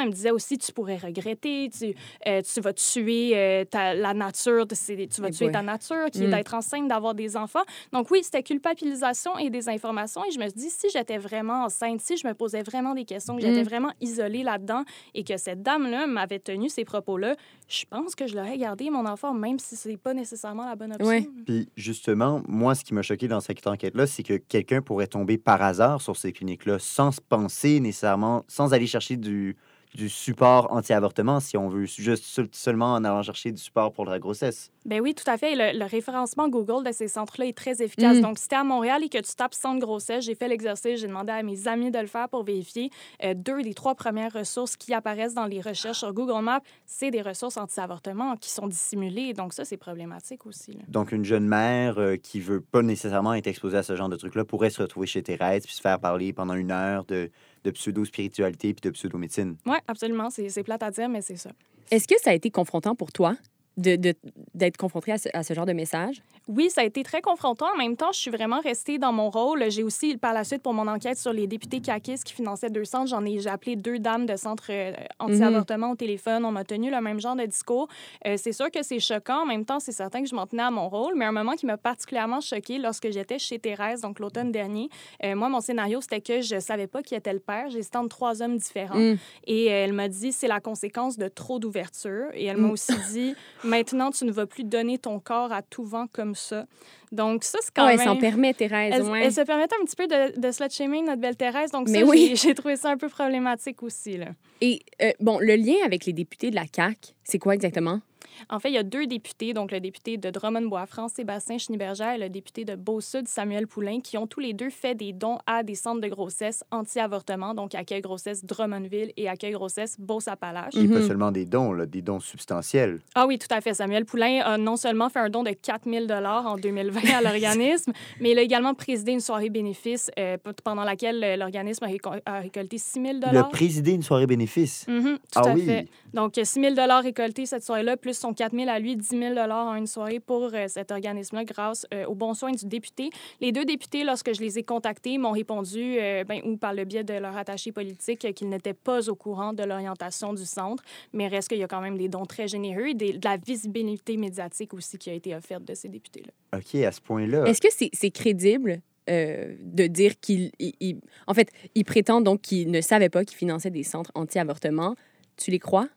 [0.00, 1.94] elle me disait aussi tu pourrais regretter, tu,
[2.26, 5.52] euh, tu vas tuer euh, ta- la nature, ces- tu vas Eh tuer boy.
[5.52, 6.22] ta nature, qui Mm.
[6.24, 7.62] est d'être enceinte, d'avoir des enfants.
[7.92, 10.24] Donc oui, c'était culpabilisation et désinformation.
[10.24, 13.04] Et je me suis dit, si j'étais vraiment enceinte, si je me posais vraiment des
[13.04, 13.68] questions, que j'étais Mm.
[13.68, 17.36] vraiment isolée là-dedans et que cette dame-là m'avait tenu ces propos-là,
[17.70, 20.92] je pense que je l'aurais gardé, mon enfant, même si c'est pas nécessairement la bonne
[20.92, 21.08] option.
[21.08, 21.28] Ouais.
[21.46, 25.38] Puis justement, moi, ce qui m'a choqué dans cette enquête-là, c'est que quelqu'un pourrait tomber
[25.38, 29.56] par hasard sur ces cliniques-là sans se penser nécessairement, sans aller chercher du,
[29.94, 34.04] du support anti-avortement, si on veut, juste seul- seulement en allant chercher du support pour
[34.04, 34.70] la grossesse.
[34.86, 35.54] Ben oui, tout à fait.
[35.54, 38.18] Le, le référencement Google de ces centres-là est très efficace.
[38.18, 38.20] Mm.
[38.20, 41.00] Donc, si tu es à Montréal et que tu tapes centre grossesse, j'ai fait l'exercice,
[41.00, 42.90] j'ai demandé à mes amis de le faire pour vérifier.
[43.24, 47.10] Euh, deux des trois premières ressources qui apparaissent dans les recherches sur Google Maps, c'est
[47.10, 49.32] des ressources anti-avortement qui sont dissimulées.
[49.34, 50.72] Donc, ça, c'est problématique aussi.
[50.72, 50.80] là.
[50.88, 54.16] Donc, une jeune mère euh, qui veut pas nécessairement être exposée à ce genre de
[54.16, 57.30] truc-là pourrait se retrouver chez Thérèse puis se faire parler pendant une heure de,
[57.64, 59.56] de pseudo-spiritualité puis de pseudo-médecine.
[59.66, 60.30] Oui, absolument.
[60.30, 61.50] C'est c'est plate à dire, mais c'est ça.
[61.90, 63.36] Est-ce que ça a été confrontant pour toi?
[63.76, 64.14] De- de-
[64.54, 66.22] d'être confronté à ce, à ce genre de message?
[66.48, 67.66] Oui, ça a été très confrontant.
[67.72, 69.70] En même temps, je suis vraiment restée dans mon rôle.
[69.70, 72.84] J'ai aussi, par la suite, pour mon enquête sur les députés caquistes qui finançaient deux
[72.84, 76.44] centres, j'en ai, j'ai appelé deux dames de centres euh, anti-avortement au téléphone.
[76.44, 77.86] On m'a tenu le même genre de discours.
[78.26, 79.42] Euh, c'est sûr que c'est choquant.
[79.42, 81.14] En même temps, c'est certain que je m'en tenais à mon rôle.
[81.16, 84.88] Mais un moment qui m'a particulièrement choquée lorsque j'étais chez Thérèse, donc l'automne dernier,
[85.24, 87.70] euh, moi, mon scénario, c'était que je savais pas qui était le père.
[87.70, 88.98] J'hésitais entre trois hommes différents.
[88.98, 89.18] Mm.
[89.46, 92.26] Et elle m'a dit, c'est la conséquence de trop d'ouverture.
[92.34, 92.72] Et elle m'a Mm.
[92.72, 96.66] aussi dit, maintenant, tu ne vas plus donner ton corps à tout vent comme ça.
[97.12, 98.06] Donc, ça, c'est quand elle même...
[98.06, 98.94] s'en permet, Thérèse.
[98.94, 99.24] Elle, ouais.
[99.24, 101.70] elle se permettait un petit peu de, de slut-shaming notre belle Thérèse?
[101.72, 102.28] Donc, Mais ça, oui.
[102.30, 104.16] j'ai- j'ai trouvé ça un peu problématique aussi.
[104.16, 104.26] Là.
[104.60, 108.00] Et euh, bon, le lien avec les députés de la CAQ, c'est quoi exactement?
[108.48, 112.18] En fait, il y a deux députés, donc le député de Drummond-Bois-France, Sébastien Schneeberger, et
[112.18, 115.62] le député de Beau-Sud, Samuel Poulain, qui ont tous les deux fait des dons à
[115.62, 120.74] des centres de grossesse anti-avortement, donc Accueil Grossesse Drummondville et Accueil Grossesse Beauce-Appalaches.
[120.76, 120.94] Et Mhm.
[120.94, 123.00] pas seulement des dons, là, des dons substantiels.
[123.14, 123.74] Ah oui, tout à fait.
[123.74, 127.92] Samuel Poulain a non seulement fait un don de 4 000 en 2020 à l'organisme,
[128.20, 132.22] mais il a également présidé une soirée bénéfice euh, pendant laquelle euh, l'organisme a, récol-
[132.26, 134.86] a récolté 6 000 Il a présidé une soirée bénéfice.
[134.88, 135.64] Mhm, tout Ah à oui.
[135.66, 135.88] fait.
[136.14, 139.74] Donc, 6 000 récoltés cette soirée-là, plus son 4 000 à lui, 10 000 en
[139.74, 143.10] une soirée pour euh, cet organisme-là grâce euh, aux bons soins du député.
[143.40, 146.84] Les deux députés, lorsque je les ai contactés, m'ont répondu, euh, ben, ou par le
[146.84, 150.82] biais de leur attaché politique, euh, qu'ils n'étaient pas au courant de l'orientation du centre,
[151.12, 153.36] mais reste qu'il y a quand même des dons très généreux et des- de la
[153.36, 156.32] visibilité médiatique aussi qui a été offerte de ces députés-là.
[156.58, 157.44] OK, à ce point-là.
[157.46, 160.50] Est-ce que c'est c'est crédible euh, de dire qu'il...
[160.58, 164.12] il- il- En fait, ils prétendent donc qu'ils ne savaient pas qu'ils finançaient des centres
[164.14, 164.94] anti-avortement.
[165.36, 165.88] Tu les crois?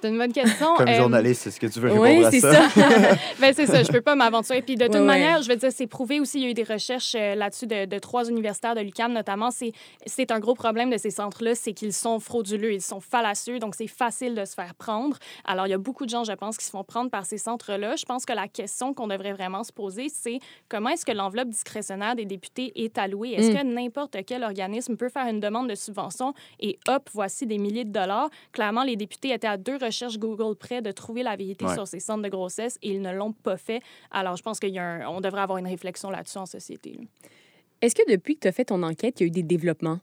[0.00, 0.74] C'est une bonne question.
[0.76, 2.68] Comme Euh, journaliste, est-ce que tu veux répondre Oui, à c'est ça?
[2.68, 2.80] ça.
[3.40, 4.62] ben, c'est ça, je peux pas m'aventurer.
[4.62, 6.64] Puis de toute manière, je veux dire, c'est prouvé aussi, il y a eu des
[6.64, 9.50] recherches euh, là-dessus de, de trois universitaires de l'UQAM notamment.
[9.50, 9.72] C'est,
[10.06, 13.74] c'est un gros problème de ces centres-là, c'est qu'ils sont frauduleux, ils sont fallacieux, donc
[13.74, 15.16] c'est facile de se faire prendre.
[15.44, 17.38] Alors, il y a beaucoup de gens, je pense, qui se font prendre par ces
[17.38, 17.96] centres-là.
[17.96, 21.48] Je pense que la question qu'on devrait vraiment se poser, c'est comment est-ce que l'enveloppe
[21.48, 23.32] discrétionnaire des députés est allouée?
[23.34, 23.56] Est-ce Mm.
[23.56, 26.34] que n'importe quel organisme peut faire une demande de subvention?
[26.60, 28.28] Et hop, voici des milliers de dollars?
[28.52, 31.74] Clairement, les députés étaient à deux recherches Google près de trouver la vérité Ouais.
[31.74, 33.80] sur ces centres de grossesse et ils ne l'ont pas fait.
[34.10, 36.92] Alors, je pense qu'on devrait avoir une réflexion là-dessus en société.
[36.94, 37.04] là.
[37.80, 39.98] Est-ce que depuis que tu as fait ton enquête, il y a eu des développements?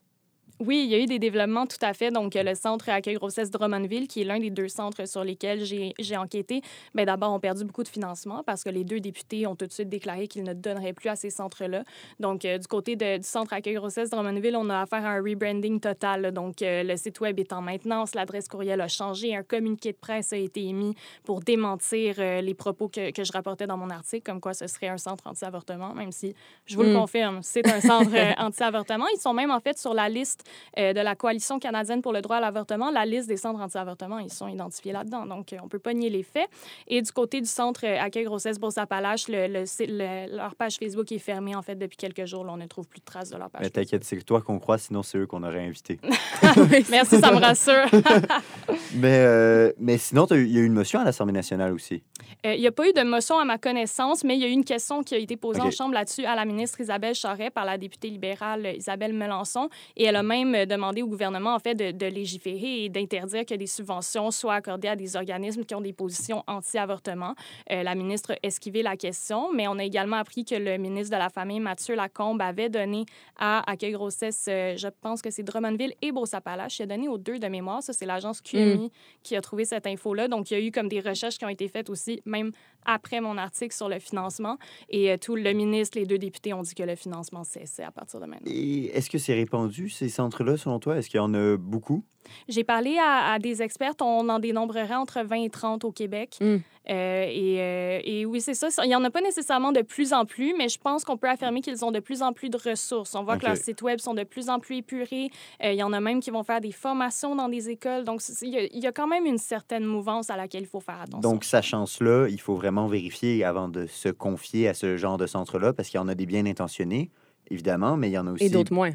[0.63, 2.11] Oui, il y a eu des développements tout à fait.
[2.11, 5.63] Donc, euh, le centre accueil grossesse Drummondville, qui est l'un des deux centres sur lesquels
[5.65, 6.61] j'ai enquêté,
[6.93, 9.71] bien, d'abord, ont perdu beaucoup de financement parce que les deux députés ont tout de
[9.71, 11.83] suite déclaré qu'ils ne donneraient plus à ces centres-là.
[12.19, 15.21] Donc, euh, du côté de- du centre accueil grossesse Drummondville, on a affaire à un
[15.23, 16.21] rebranding total.
[16.21, 16.31] là.
[16.31, 19.97] Donc, euh, le site web est en maintenance, l'adresse courriel a changé, un communiqué de
[19.97, 20.93] presse a été émis
[21.23, 24.67] pour démentir euh, les propos que, que je rapportais dans mon article, comme quoi ce
[24.67, 26.35] serait un centre anti-avortement, même si,
[26.67, 26.97] je vous le Mm.
[26.99, 29.05] confirme, c'est un centre anti-avortement.
[29.15, 30.43] Ils sont même en fait sur la liste
[30.77, 34.19] euh, de la Coalition canadienne pour le droit à l'avortement, la liste des centres anti-avortement,
[34.19, 35.25] ils sont identifiés là-dedans.
[35.25, 36.49] Donc, euh, on ne peut pas nier les faits.
[36.87, 40.75] Et du côté du centre euh, accueil grossesse Beauce-Appalaches, le, le site- le- leur page
[40.77, 42.43] Facebook est fermée, en fait, depuis quelques jours.
[42.45, 44.59] Là, on ne trouve plus de traces de leur page Mais t'inquiète, c'est toi qu'on
[44.59, 45.99] croit, sinon c'est eux qu'on aurait invités.
[46.89, 47.85] Merci, ça me rassure.
[48.95, 52.01] mais, euh, mais sinon, il y a eu une motion à l'Assemblée nationale aussi.
[52.45, 54.47] Euh, Il n'y a pas eu de motion à ma connaissance, mais il y a
[54.47, 57.49] eu une question qui a été posée en Chambre là-dessus à la ministre Isabelle Charret
[57.49, 59.69] par la députée libérale Isabelle Melançon.
[59.95, 63.45] Et elle a même euh, demandé au gouvernement, en fait, de, de légiférer et d'interdire
[63.45, 67.35] que des subventions soient accordées à des organismes qui ont des positions anti-avortement.
[67.71, 71.15] Euh, la ministre a esquivé la question, mais on a également appris que le ministre
[71.15, 73.05] de la Famille, Mathieu Lacombe, avait donné
[73.37, 77.17] à Accueil Grossesse, euh, je pense que c'est Drummondville et Beauce-Appalaches, il a donné aux
[77.17, 77.83] deux de mémoire.
[77.83, 78.91] Ça, c'est l'agence QMI
[79.23, 80.27] qui a trouvé cette info-là.
[80.27, 82.51] Donc, il y a eu comme des recherches qui ont été faites aussi, même
[82.85, 84.57] après mon article sur le financement.
[84.89, 87.91] Et euh, tout le ministre, les deux députés ont dit que le financement cessait à
[87.91, 88.51] partir de maintenant.
[88.51, 90.97] Et est-ce que c'est répandu, ces centres-là, selon toi?
[90.97, 92.03] Est-ce qu'il y en a beaucoup?
[92.47, 96.37] J'ai parlé à, à des expertes, on en dénombrerait entre 20 et 30 au Québec.
[96.39, 96.57] Mm.
[96.89, 98.67] Euh, et, euh, et oui, c'est ça.
[98.83, 101.29] Il n'y en a pas nécessairement de plus en plus, mais je pense qu'on peut
[101.29, 103.13] affirmer qu'ils ont de plus en plus de ressources.
[103.15, 105.29] On voit que leurs sites web sont de plus en plus épurés.
[105.63, 108.03] Euh, Il y en a même qui vont faire des formations dans des écoles.
[108.03, 111.01] Donc, il y, y a quand même une certaine mouvance à laquelle il faut faire
[111.01, 111.29] attention.
[111.29, 115.27] Donc, sachant cela, il faut vraiment vérifier avant de se confier à ce genre de
[115.27, 117.11] centre-là, parce qu'il y en a des bien intentionnés,
[117.49, 118.91] évidemment, mais il y en a aussi Et d'autres moins.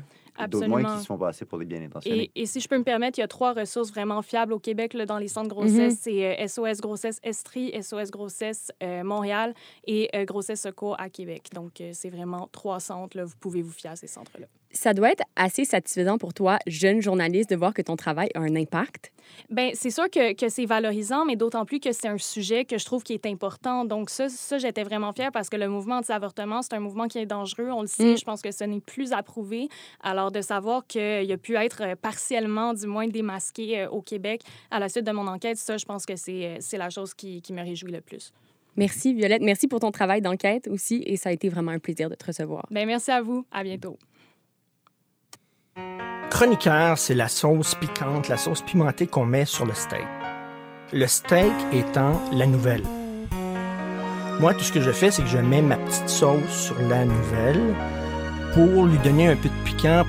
[0.48, 2.30] D'autres moins qui se font passer pour des bien intentionnés.
[2.34, 4.58] Et, et si je peux me permettre, il y a trois ressources vraiment fiables au
[4.58, 5.94] Québec là, dans les centres grossesse.
[5.94, 5.98] Mhm.
[6.00, 9.54] C'est euh, SOS Grossesse Estrie, SOS Grossesse euh, Montréal
[9.86, 11.48] et euh, Grossesse Secours à Québec.
[11.54, 13.16] Donc, euh, c'est vraiment trois centres.
[13.16, 14.46] Là, vous pouvez vous fier à ces centres-là.
[14.72, 18.40] Ça doit être assez satisfaisant pour toi, jeune journaliste, de voir que ton travail a
[18.40, 19.12] un impact?
[19.50, 22.78] Bien, c'est sûr que, que c'est valorisant, mais d'autant plus que c'est un sujet que
[22.78, 23.84] je trouve qui est important.
[23.84, 27.18] Donc, ça, ça j'étais vraiment fière parce que le mouvement anti-avortement, c'est un mouvement qui
[27.18, 27.70] est dangereux.
[27.70, 28.18] On le sait, Mm.
[28.18, 29.68] je pense que ce n'est plus approuvé.
[30.02, 34.42] Alors, de savoir qu'il a pu être euh, partiellement, du moins, démasqué euh, au Québec
[34.70, 37.14] à la suite de mon enquête, ça, je pense que c'est euh, c'est la chose
[37.14, 38.32] qui, qui me réjouit le plus.
[38.76, 39.42] Merci, Violette.
[39.42, 41.02] Merci pour ton travail d'enquête aussi.
[41.06, 42.66] Et ça a été vraiment un plaisir de te recevoir.
[42.70, 43.46] Bien, merci à vous.
[43.50, 43.96] À bientôt.
[46.30, 50.06] Chroniqueur, c'est la sauce piquante, la sauce pimentée qu'on met sur le steak.
[50.92, 52.82] Le steak étant la nouvelle.
[54.40, 57.04] Moi, tout ce que je fais, c'est que je mets ma petite sauce sur la
[57.04, 57.74] nouvelle
[58.52, 60.04] pour lui donner un peu de piquant.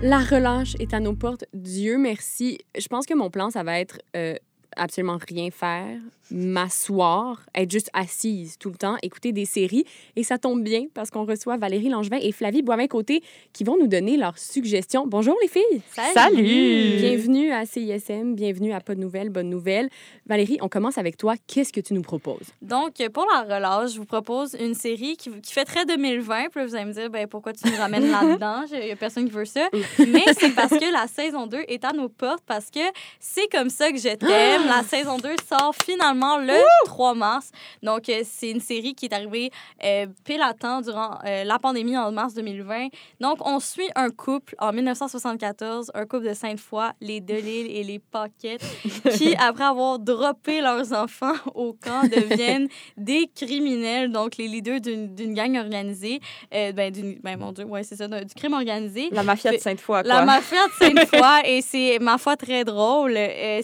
[0.00, 1.44] La relâche est à nos portes.
[1.52, 2.58] Dieu merci.
[2.78, 4.36] Je pense que mon plan, ça va être euh,
[4.76, 5.98] absolument rien faire,
[6.30, 9.84] m'asseoir, être juste assise tout le temps, écouter des séries.
[10.16, 13.86] Et ça tombe bien parce qu'on reçoit Valérie Langevin et Flavie Boivin-Côté qui vont nous
[13.86, 15.06] donner leurs suggestions.
[15.06, 15.82] Bonjour les filles!
[16.14, 16.96] Salut!
[16.98, 19.88] Bienvenue à CISM, bienvenue à Pas de nouvelles, bonne nouvelle.
[20.26, 21.34] Valérie, on commence avec toi.
[21.46, 22.48] Qu'est-ce que tu nous proposes?
[22.62, 26.48] Donc, pour la relâche, je vous propose une série qui, qui fait très 2020.
[26.50, 28.64] Puis là, vous allez me dire, ben, pourquoi tu nous ramènes là-dedans?
[28.72, 29.68] Il n'y a personne qui veut ça.
[29.98, 32.80] Mais c'est parce que la saison 2 est à nos portes, parce que
[33.18, 34.66] c'est comme ça que je t'aime.
[34.66, 37.50] La saison 2 sort finalement le 3 mars.
[37.82, 39.50] Donc, euh, c'est une série qui est arrivée
[39.84, 42.88] euh, pile à temps durant euh, la pandémie en mars 2020.
[43.20, 47.98] Donc, on suit un couple en 1974, un couple de Sainte-Foy, les Delille et les
[47.98, 48.64] Paquettes,
[49.16, 55.34] qui, après avoir droppé leurs enfants au camp, deviennent des criminels, donc les leaders d'une
[55.34, 56.20] gang organisée.
[56.54, 59.08] Euh, ben, d'une- ben, mon Dieu, ouais, c'est ça, du crime organisé.
[59.12, 60.24] La mafia de Sainte-Foy, La quoi.
[60.24, 63.14] mafia de Sainte-Foy, et c'est, ma foi, très drôle.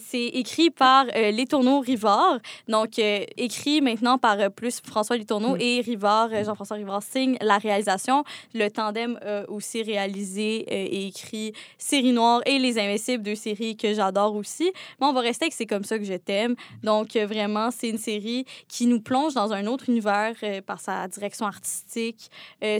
[0.05, 5.57] C'est écrit par euh, Létourneau Rivard, donc euh, écrit maintenant par euh, plus François Létourneau
[5.59, 8.25] et Rivard, euh, Jean-François Rivard signe la réalisation.
[8.55, 13.95] Le tandem a aussi réalisé et écrit Série Noire et Les Invincibles, deux séries que
[13.95, 14.73] j'adore aussi.
[15.01, 16.55] Mais on va rester avec C'est comme ça que je t'aime.
[16.83, 20.35] Donc, vraiment, c'est une série qui nous plonge dans un autre univers
[20.67, 22.31] par sa direction artistique,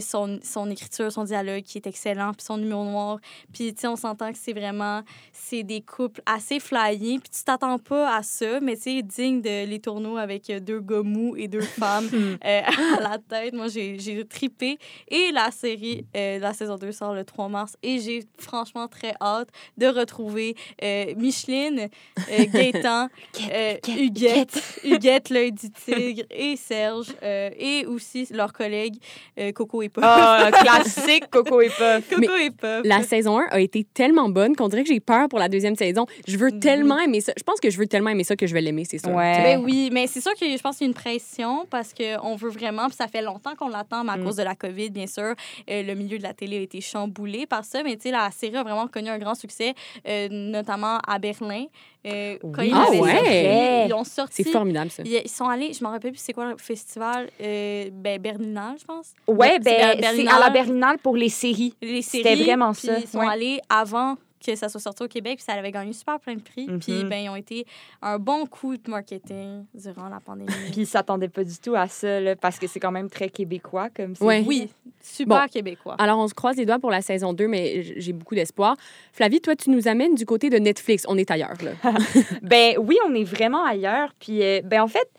[0.01, 3.19] son, son écriture, son dialogue qui est excellent, puis son humour noir.
[3.53, 7.43] Puis, tu sais, on s'entend que c'est vraiment, c'est des couples assez flyés, puis tu
[7.43, 11.01] t'attends pas à ça, mais tu sais, digne de Les Tourneaux avec euh, deux gars
[11.03, 12.37] mous et deux femmes euh,
[12.97, 13.53] à la tête.
[13.53, 14.77] Moi, j'ai tripé.
[15.09, 19.13] Et la série, euh, la saison 2 sort le 3 mars, et j'ai franchement très
[19.21, 21.87] hâte de retrouver euh, Micheline,
[22.31, 23.07] euh, Gaëtan,
[23.51, 28.97] euh, Huguette, Huguette, l'œil du tigre, et Serge, euh, et aussi leurs collègues
[29.39, 30.03] euh, Coco et Puff.
[30.05, 32.09] Ah, classique, Coco et Puff.
[32.09, 32.81] Coco et Puff.
[32.83, 35.75] La saison 1 a été tellement bonne qu'on dirait que j'ai peur pour la deuxième
[35.75, 36.05] saison.
[36.27, 37.33] Je veux tellement aimer ça.
[37.37, 39.09] Je pense que je veux tellement aimer ça que je vais l'aimer, c'est sûr.
[39.43, 42.35] Ben oui, mais c'est sûr que je pense qu'il y a une pression parce qu'on
[42.35, 44.23] veut vraiment, puis ça fait longtemps qu'on l'attend, mais à Mm.
[44.23, 45.33] cause de la COVID, bien sûr,
[45.69, 47.83] euh, le milieu de la télé a été chamboulé par ça.
[47.83, 49.73] Mais tu sais, la série a vraiment connu un grand succès,
[50.07, 51.65] euh, notamment à Berlin.
[52.05, 52.67] Euh, quand Oui.
[52.69, 52.97] ils Ah ouais?
[53.15, 54.43] sorti, Ils ont sorti.
[54.43, 55.03] C'est formidable, ça.
[55.05, 58.85] Ils, sont allés, je me rappelle plus c'est quoi le festival, euh, ben, Berlinale, je
[58.85, 59.07] pense.
[59.27, 61.73] C'est ben, c'est à la Berlinale pour les séries.
[61.81, 62.23] Les séries.
[62.23, 62.99] C'était vraiment ça.
[62.99, 63.27] Ils sont ouais.
[63.27, 64.15] allés avant
[64.53, 66.65] que ça soit sorti au Québec, puis ça avait gagné super plein de prix.
[66.79, 67.09] Puis Mhm.
[67.09, 67.65] ben, ils ont été
[68.01, 70.47] un bon coup de marketing durant la pandémie.
[70.71, 73.29] Puis ils s'attendaient pas du tout à ça, là, parce que c'est quand même très
[73.29, 74.13] québécois comme.
[74.21, 74.43] Ouais.
[74.47, 74.69] Oui,
[75.01, 75.47] super Bon.
[75.47, 75.95] québécois.
[75.99, 78.75] Alors, on se croise les doigts pour la saison 2, mais j'ai beaucoup d'espoir.
[79.13, 81.03] Flavie, toi, tu nous amènes du côté de Netflix.
[81.07, 81.71] On est ailleurs, là.
[82.41, 84.13] Ben oui, on est vraiment ailleurs.
[84.19, 85.09] Puis, euh, ben en fait,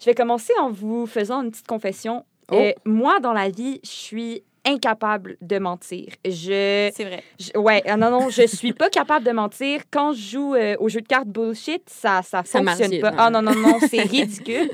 [0.00, 2.24] je vais commencer en vous faisant une petite confession.
[2.50, 2.54] Oh.
[2.54, 6.08] Euh, moi, dans la vie, je suis incapable de mentir.
[6.24, 6.90] Je...
[6.94, 7.22] C'est vrai.
[7.38, 9.82] je- ouais, ah non, non, je suis pas capable de mentir.
[9.90, 13.08] Quand je joue euh, au jeu de cartes bullshit, ça, ça fonctionne pas.
[13.08, 13.14] hein.
[13.18, 14.70] Ah non, non, non, c'est ridicule.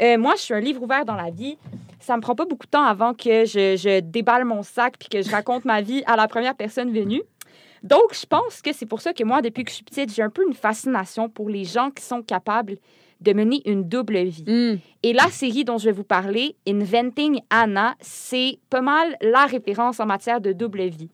[0.00, 1.58] Euh, moi, je suis un livre ouvert dans la vie.
[2.00, 5.08] Ça me prend pas beaucoup de temps avant que je, je déballe mon sac puis
[5.08, 7.22] que je raconte ma vie à la première personne venue.
[7.82, 10.22] Donc, je pense que c'est pour ça que moi, depuis que je suis petite, j'ai
[10.22, 12.76] un peu une fascination pour les gens qui sont capables
[13.22, 14.44] de mener une double vie.
[14.46, 14.78] Mm.
[15.02, 20.00] Et la série dont je vais vous parler, Inventing Anna, c'est pas mal la référence
[20.00, 21.10] en matière de double vie.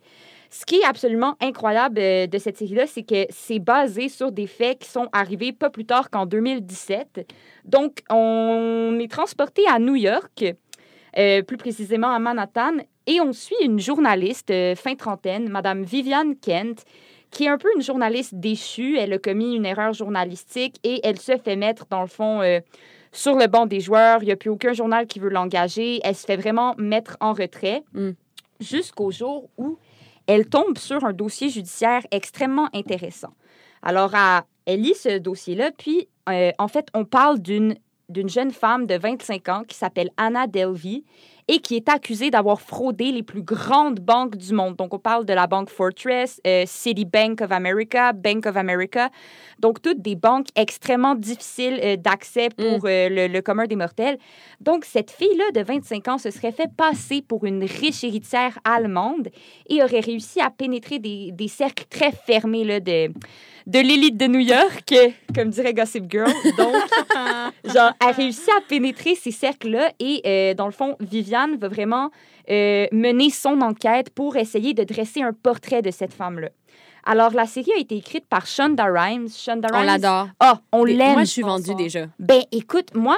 [0.51, 4.47] Ce qui est absolument incroyable euh, de cette série-là, c'est que c'est basé sur des
[4.47, 7.27] faits qui sont arrivés pas plus tard qu'en 2017.
[7.66, 10.44] Donc, on est transporté à New York,
[11.18, 16.35] euh, plus précisément à Manhattan, et on suit une journaliste euh, fin trentaine, Madame Viviane
[16.37, 16.85] Kent,
[17.31, 18.97] qui est un peu une journaliste déchue.
[18.99, 22.61] Elle a commis une erreur journalistique et elle se fait mettre, dans le fond, euh,
[23.12, 24.23] sur le banc des joueurs.
[24.23, 26.01] Il n'y a plus aucun journal qui veut l'engager.
[26.05, 27.83] Elle se fait vraiment mettre en retrait
[28.61, 29.79] jusqu'au jour où
[30.27, 33.33] elle tombe sur un dossier judiciaire extrêmement intéressant.
[33.83, 37.77] Alors, à- elle lit ce dossier-là, puis euh, en fait, on parle d'une
[38.11, 41.03] d'une jeune femme de 25 ans qui s'appelle Anna Delvey
[41.49, 44.77] et qui est accusée d'avoir fraudé les plus grandes banques du monde.
[44.77, 49.09] Donc, on parle de la banque Fortress, euh, Citibank of America, Bank of America.
[49.59, 54.19] Donc, toutes des banques extrêmement difficiles euh, d'accès pour euh, le, le commun des mortels.
[54.61, 59.29] Donc, cette fille-là de 25 ans se serait fait passer pour une riche héritière allemande
[59.69, 63.11] et aurait réussi à pénétrer des, des cercles très fermés là, de,
[63.69, 64.95] de l'élite de New York,
[65.35, 66.33] comme dirait Gossip Girl.
[66.57, 66.75] Donc,
[67.75, 72.11] genre, a réussi à pénétrer ces cercles-là et, euh, dans le fond, Viviane va vraiment
[72.51, 76.48] euh, mener son enquête pour essayer de dresser un portrait de cette femme-là.
[77.05, 79.29] Alors, la série a été écrite par Shonda Rhimes.
[79.29, 80.29] Shonda On Rhimes- l'adore.
[80.40, 81.12] Ah, on l'aime.
[81.12, 82.07] Moi, je suis vendue déjà.
[82.18, 83.16] Ben, écoute, moi,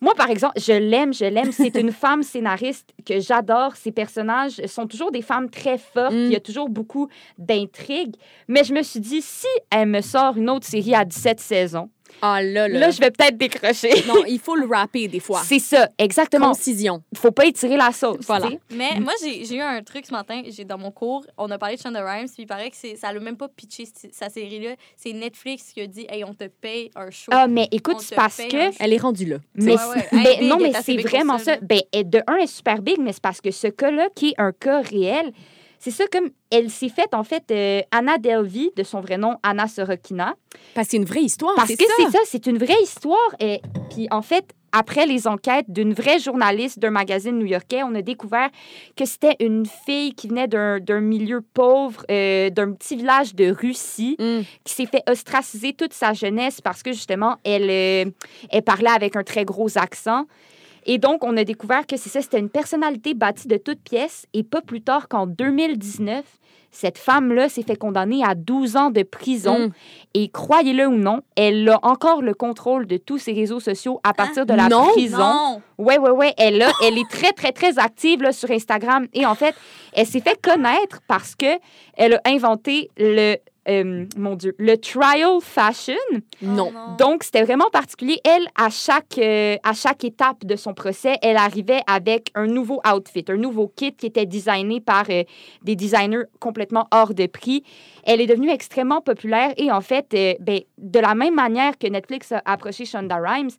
[0.00, 1.50] moi, par exemple, je l'aime, je l'aime.
[1.50, 3.74] C'est une femme scénariste que j'adore.
[3.74, 6.12] Ses personnages sont toujours des femmes très fortes.
[6.12, 6.26] Mm.
[6.26, 7.08] Il y a toujours beaucoup
[7.38, 8.14] d'intrigues.
[8.46, 11.90] Mais je me suis dit, si elle me sort une autre série à 17 saisons,
[12.22, 12.78] Ah là, là.
[12.78, 13.90] là, je vais peut-être décrocher.
[14.06, 15.42] Non, il faut le rapper des fois.
[15.44, 16.48] C'est ça, exactement.
[16.48, 17.02] Concision.
[17.12, 18.24] Il faut pas étirer la sauce.
[18.26, 18.48] Voilà.
[18.70, 20.42] Mais moi, j'ai eu un truc ce matin.
[20.48, 22.96] J'ai Dans mon cours, on a parlé de Shonda Rhimes, puis il paraît que c'est-
[22.96, 24.74] ça l'a même pas pitché sa série-là.
[24.96, 27.30] C'est Netflix qui a dit Hey, on te paye un show.
[27.34, 28.70] Ah, mais écoute, c'est parce que.
[28.82, 29.36] Elle est rendue là.
[29.54, 30.06] Mais, Ouais, ouais.
[30.12, 31.50] mais Elle est non, mais c'est vraiment ça, ça.
[31.52, 31.58] là.
[31.62, 34.34] Ben, de un, elle est super big, mais c'est parce que ce cas-là, qui est
[34.38, 35.32] un cas réel,
[35.78, 39.36] c'est ça comme elle s'est faite, en fait, euh, Anna Delvey, de son vrai nom,
[39.42, 40.34] Anna Sorokina.
[40.74, 41.54] Parce que c'est une vraie histoire.
[41.56, 43.18] Parce que c'est ça, c'est une vraie histoire.
[43.40, 43.60] Et
[43.90, 48.50] puis, en fait, après les enquêtes d'une vraie journaliste d'un magazine new-yorkais, on a découvert
[48.96, 53.50] que c'était une fille qui venait d'un d'un milieu pauvre, euh, d'un petit village de
[53.50, 54.40] Russie, Mm.
[54.64, 58.10] qui s'est fait ostraciser toute sa jeunesse parce que, justement, elle, euh,
[58.50, 60.26] elle parlait avec un très gros accent.
[60.90, 64.26] Et donc, on a découvert que c'est ça, c'était une personnalité bâtie de toutes pièces.
[64.32, 66.24] Et pas plus tard qu'en 2019,
[66.70, 69.68] cette femme-là s'est fait condamner à 12 ans de prison.
[69.68, 69.72] Mm.
[70.14, 74.14] Et croyez-le ou non, elle a encore le contrôle de tous ses réseaux sociaux à
[74.14, 75.18] partir de la Non, prison.
[75.18, 75.62] Non!
[75.76, 76.32] Ouais, ouais, ouais.
[76.38, 79.08] Elle, a- elle est très, très, très active là, sur Instagram.
[79.12, 79.54] Et en fait,
[79.92, 81.58] elle s'est fait connaître parce que
[81.98, 83.36] elle a inventé le,
[83.68, 85.94] euh, mon Dieu, le trial fashion.
[86.42, 86.72] Non.
[86.98, 88.20] Donc, c'était vraiment particulier.
[88.24, 92.80] Elle, à chaque, euh, à chaque étape de son procès, elle arrivait avec un nouveau
[92.90, 95.24] outfit, un nouveau kit qui était designé par euh,
[95.62, 97.62] des designers complètement hors de prix.
[98.04, 101.86] Elle est devenue extrêmement populaire et en fait, euh, ben, de la même manière que
[101.86, 103.50] Netflix a approché Shonda Rhimes,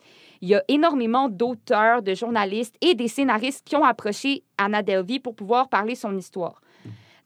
[0.42, 5.20] il y a énormément d'auteurs, de journalistes et des scénaristes qui ont approché Anna Delvey
[5.20, 6.62] pour pouvoir parler son histoire.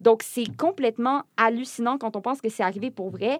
[0.03, 3.39] Donc, c'est complètement hallucinant quand on pense que c'est arrivé pour vrai.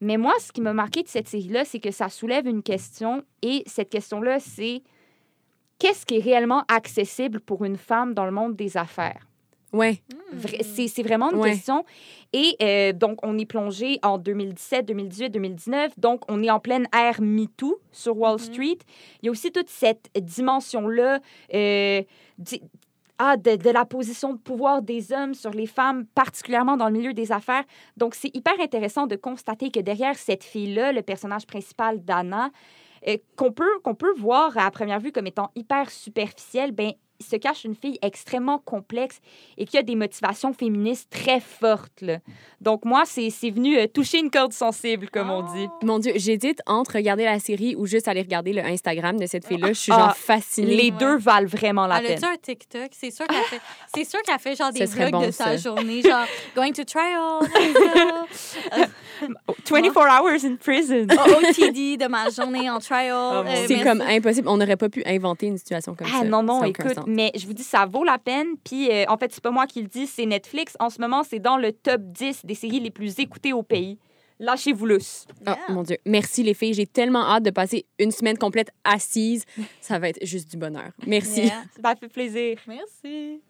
[0.00, 3.22] Mais moi, ce qui m'a marqué de cette série-là, c'est que ça soulève une question.
[3.40, 4.82] Et cette question-là, c'est
[5.78, 9.26] qu'est-ce qui est réellement accessible pour une femme dans le monde des affaires?
[9.72, 10.02] Ouais.
[10.36, 11.52] Vra- C'est vraiment une Ouais.
[11.52, 11.84] question.
[12.34, 15.98] Et euh, donc, on est plongé en 2017, 2018, 2019.
[15.98, 18.76] Donc, on est en pleine ère MeToo sur Wall Street.
[19.22, 21.20] Il y a aussi toute cette dimension-là
[21.54, 22.02] euh,
[23.20, 27.12] de, de la position de pouvoir des hommes sur les femmes, particulièrement dans le milieu
[27.12, 27.64] des affaires.
[27.96, 32.50] Donc, c'est hyper intéressant de constater que derrière cette fille-là, le personnage principal d'Anna,
[33.08, 37.30] euh, qu'on peut, qu'on peut voir à première vue comme étant hyper superficielle, ben, il
[37.30, 39.20] se cache une fille extrêmement complexe
[39.56, 42.00] et qui a des motivations féministes très fortes.
[42.00, 42.18] là.
[42.60, 45.66] Donc, moi, c'est c'est venu euh, toucher une corde sensible, comme on dit.
[45.82, 49.46] Mon Dieu, j'hésite entre regarder la série ou juste aller regarder le Instagram de cette
[49.46, 49.68] fille-là.
[49.68, 50.76] Je suis Ah, genre fascinée.
[50.76, 52.24] Les deux valent vraiment la Elle peine.
[52.24, 52.88] a-tu un TikTok?
[52.92, 53.60] C'est sûr qu'elle fait,
[53.94, 55.56] c'est sûr qu'elle fait genre des vlogs bon, de sa ça.
[55.56, 57.40] journée, genre going to trial.
[59.70, 61.06] 24 hours in prison.
[61.08, 63.12] OTD de ma journée en trial.
[63.14, 64.48] Oh, Euh, C'est comme impossible.
[64.48, 66.14] On n'aurait pas pu inventer une situation comme ça.
[66.20, 67.04] Ah non, non, Ça a aucun écoute, sens.
[67.06, 68.48] mais je vous dis, ça vaut la peine.
[68.64, 70.76] Puis, euh, en fait, c'est pas moi qui le dis, c'est Netflix.
[70.80, 73.98] En ce moment, c'est dans le top 10 des séries les plus écoutées au pays.
[74.40, 75.26] Lâchez-vous lousse.
[75.46, 75.98] Oh, mon Dieu.
[76.04, 76.74] Merci les filles.
[76.74, 79.44] J'ai tellement hâte de passer une semaine complète assise.
[79.80, 80.90] Ça va être juste du bonheur.
[81.06, 81.42] Merci.
[81.42, 81.62] Yeah.
[81.80, 82.58] Ça fait plaisir.
[82.66, 83.40] Merci.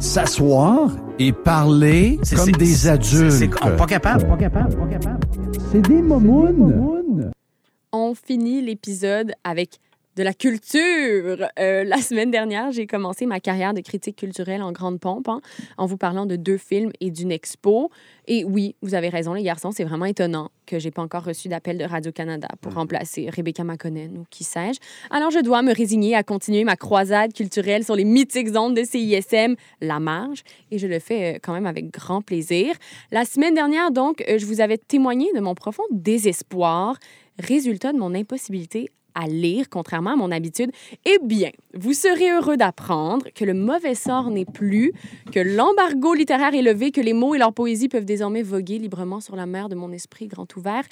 [0.00, 3.30] S'asseoir et parler C'est- comme des c'est- adultes.
[3.32, 4.26] c'est- pas capable.
[4.26, 5.20] Pas capable, pas capable.
[5.70, 7.30] C'est des momounes.
[7.92, 9.78] On finit l'épisode avec
[10.16, 11.48] de la culture.
[11.58, 15.40] Euh, la semaine dernière, j'ai commencé ma carrière de critique culturelle en grande pompe hein,
[15.78, 17.90] en vous parlant de deux films et d'une expo.
[18.26, 21.48] Et oui, vous avez raison, les garçons, c'est vraiment étonnant que j'ai pas encore reçu
[21.48, 24.78] d'appel de Radio-Canada pour remplacer Rebecca McConnell ou qui sais-je.
[25.10, 28.84] Alors, je dois me résigner à continuer ma croisade culturelle sur les mythiques ondes de
[28.84, 32.74] CISM, La Marge, et je le fais euh, quand même avec grand plaisir.
[33.10, 36.96] La semaine dernière, donc, euh, je vous avais témoigné de mon profond désespoir,
[37.38, 40.70] résultat de mon impossibilité à lire, contrairement à mon habitude,
[41.04, 44.92] eh bien, vous serez heureux d'apprendre que le mauvais sort n'est plus,
[45.32, 49.20] que l'embargo littéraire est levé, que les mots et leur poésie peuvent désormais voguer librement
[49.20, 50.84] sur la mer de mon esprit grand ouvert.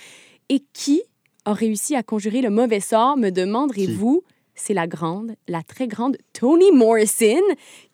[0.48, 1.02] Et qui
[1.44, 4.22] a réussi à conjurer le mauvais sort, me demanderez-vous?
[4.54, 7.40] C'est la grande, la très grande Toni Morrison,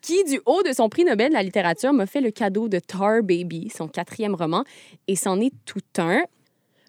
[0.00, 2.78] qui, du haut de son prix Nobel de la littérature, m'a fait le cadeau de
[2.78, 4.64] Tar Baby, son quatrième roman,
[5.06, 6.22] et c'en est tout un.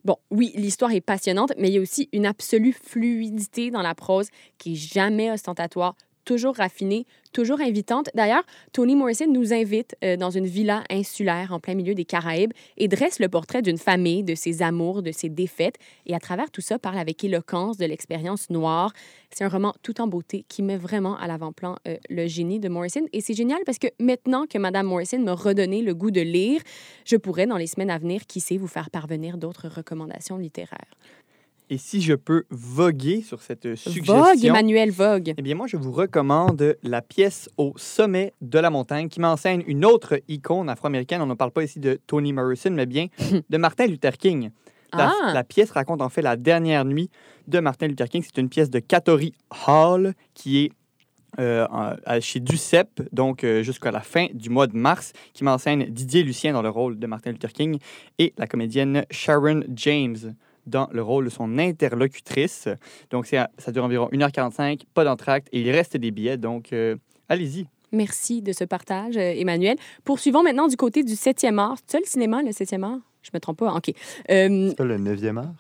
[0.06, 3.96] Bon, oui, l'histoire est passionnante, mais il y a aussi une absolue fluidité dans la
[3.96, 4.30] prose
[4.60, 5.96] qui est jamais ostentatoire,
[6.26, 8.10] toujours raffinée, toujours invitante.
[8.16, 12.54] D'ailleurs, Toni Morrison nous invite euh, dans une villa insulaire en plein milieu des Caraïbes
[12.78, 15.76] et dresse le portrait d'une famille, de ses amours, de ses défaites,
[16.06, 18.94] et à travers tout ça parle avec éloquence de l'expérience noire.
[19.32, 22.70] C'est un roman tout en beauté qui met vraiment à l'avant-plan euh, le génie de
[22.70, 23.06] Morrison.
[23.12, 26.62] Et c'est génial parce que maintenant que Madame Morrison m'a redonné le goût de lire,
[27.04, 30.96] je pourrais, dans les semaines à venir, qui sait, vous faire parvenir d'autres recommandations littéraires.
[31.70, 34.22] Et si je peux voguer sur cette suggestion...
[34.22, 35.34] Vogue, Emmanuel, vogue.
[35.36, 39.64] Eh bien, moi, je vous recommande la pièce Au sommet de la montagne qui m'enseigne
[39.68, 41.22] une autre icône afro-américaine.
[41.22, 43.08] On ne parle pas ici de Toni Morrison, mais bien
[43.50, 44.52] de Martin Luther King.
[44.94, 45.34] La, Ah!
[45.34, 47.10] la pièce raconte en fait la dernière nuit
[47.48, 48.24] de Martin Luther King.
[48.24, 49.34] C'est une pièce de Katori
[49.68, 50.72] Hall qui est
[51.40, 51.66] euh,
[52.22, 56.54] chez Duceppe, donc euh, jusqu'à la fin du mois de mars, qui m'enseigne Didier Lucien
[56.54, 57.80] dans le rôle de Martin Luther King
[58.20, 60.36] et la comédienne Sharon James
[60.66, 62.68] dans le rôle de son interlocutrice.
[63.10, 66.96] Donc ça dure environ 1h45, pas d'entracte et il reste des billets, donc euh,
[67.30, 67.68] allez-y.
[67.92, 69.78] Merci de ce partage, euh, Emmanuel.
[70.04, 71.78] Poursuivons maintenant du côté du 7e art.
[71.86, 73.00] C'est ça le cinéma, le 7e art?
[73.22, 73.74] Je me trompe pas?
[73.74, 73.90] OK.
[74.30, 75.54] Euh, C'est pas le 9e art?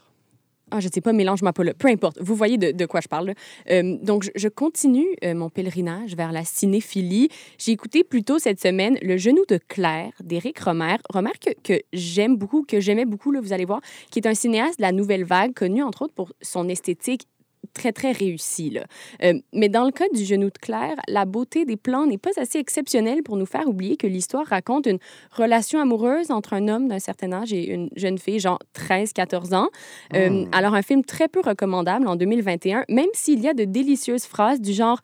[0.72, 1.74] Ah, je sais pas, mélange-moi pas là.
[1.74, 3.34] Peu importe, vous voyez de, quoi je parle.
[3.70, 7.30] Euh, donc, je, continue euh, mon pèlerinage vers la cinéphilie.
[7.59, 10.97] J'ai écouté plus tôt cette semaine Le genou de Claire d'Éric Romer.
[11.09, 14.34] Romer que, que j'aime beaucoup, que j'aimais beaucoup, là, vous allez voir, qui est un
[14.34, 17.28] cinéaste de la nouvelle vague, connu entre autres pour son esthétique
[17.74, 18.70] très, très réussie.
[18.70, 18.86] Là.
[19.24, 22.32] Euh, mais dans le cas du genou de Claire, la beauté des plans n'est pas
[22.38, 24.99] assez exceptionnelle pour nous faire oublier que l'histoire raconte une
[25.32, 29.70] relation amoureuse entre un homme d'un certain âge et une jeune fille, genre 13-14 ans.
[30.13, 34.26] Euh, Alors, un film très peu recommandable en 2021, même s'il y a de délicieuses
[34.26, 34.99] phrases du genre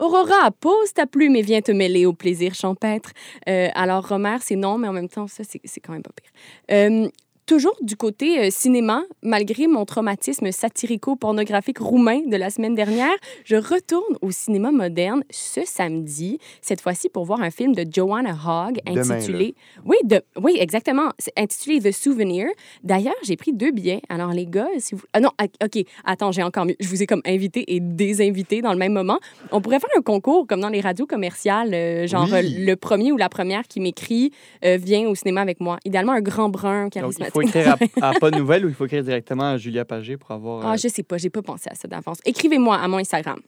[0.00, 3.10] Aurora, pose ta plume et viens te mêler au plaisir champêtre.
[3.48, 6.12] Euh, alors, Romer, c'est non, mais en même temps, ça, c'est c'est quand même pas
[6.16, 6.30] pire.
[6.72, 7.08] Euh,
[7.50, 13.10] Toujours du côté euh, cinéma, malgré mon traumatisme satirico-pornographique roumain de la semaine dernière,
[13.44, 18.30] je retourne au cinéma moderne ce samedi, cette fois-ci pour voir un film de Joanna
[18.30, 19.56] Hogg Demain, intitulé...
[19.84, 20.22] Oui, de...
[20.40, 21.08] oui, exactement.
[21.36, 22.46] Intitulé The Souvenir.
[22.84, 24.00] D'ailleurs, j'ai pris deux billets.
[24.08, 25.02] Alors, les gars, si vous...
[25.12, 26.76] Ah non, ah, OK, attends, j'ai encore mieux.
[26.78, 29.18] Je vous ai comme invité et désinvité dans le même moment.
[29.50, 32.32] On pourrait faire un concours comme dans les radios commerciales, euh, genre Oui.
[32.32, 34.30] euh, le premier ou la première qui m'écrit
[34.64, 35.78] euh, vient au cinéma avec moi.
[35.84, 37.39] Idéalement, un grand brun il charismatique.
[37.42, 40.16] Faut écrire à, à pas de nouvelles ou il faut écrire directement à Julia Pagé
[40.16, 40.66] pour avoir...
[40.66, 42.18] Ah, euh, je sais pas, j'ai pas pensé à ça d'avance.
[42.24, 43.40] Écrivez-moi à mon Instagram.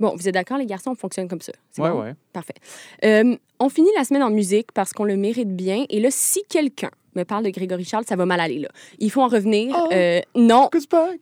[0.00, 1.52] Bon, vous êtes d'accord, les garçons, on fonctionne comme ça.
[1.78, 2.02] Ouais, bon?
[2.02, 2.14] ouais.
[2.32, 2.54] Parfait.
[3.04, 5.84] Euh, on finit la semaine en musique parce qu'on le mérite bien.
[5.88, 8.68] Et là, si quelqu'un me parle de Grégory Charles, ça va mal aller, là.
[8.98, 9.74] Il faut en revenir.
[9.92, 10.68] Euh, non.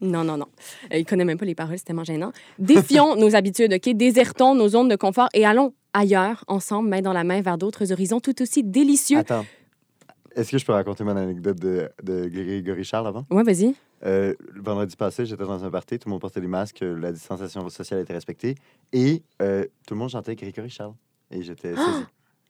[0.01, 0.47] Non, non, non.
[0.93, 2.33] Euh, il connaît même pas les paroles, c'est tellement gênant.
[2.59, 3.95] Défions nos habitudes, OK?
[3.95, 7.93] Désertons nos zones de confort et allons ailleurs, ensemble, main dans la main, vers d'autres
[7.93, 9.19] horizons tout aussi délicieux.
[9.19, 9.45] Attends.
[10.35, 13.27] Est-ce que je peux raconter mon anecdote de, de Grégory Charles avant?
[13.31, 13.75] Ouais, vas-y.
[14.05, 16.99] Euh, le vendredi passé, j'étais dans un party, tout le monde portait des masques, euh,
[16.99, 18.57] la distanciation sociale était respectée,
[18.93, 20.95] et euh, tout le monde chantait Grégory Charles.
[21.31, 22.05] Et j'étais saisi.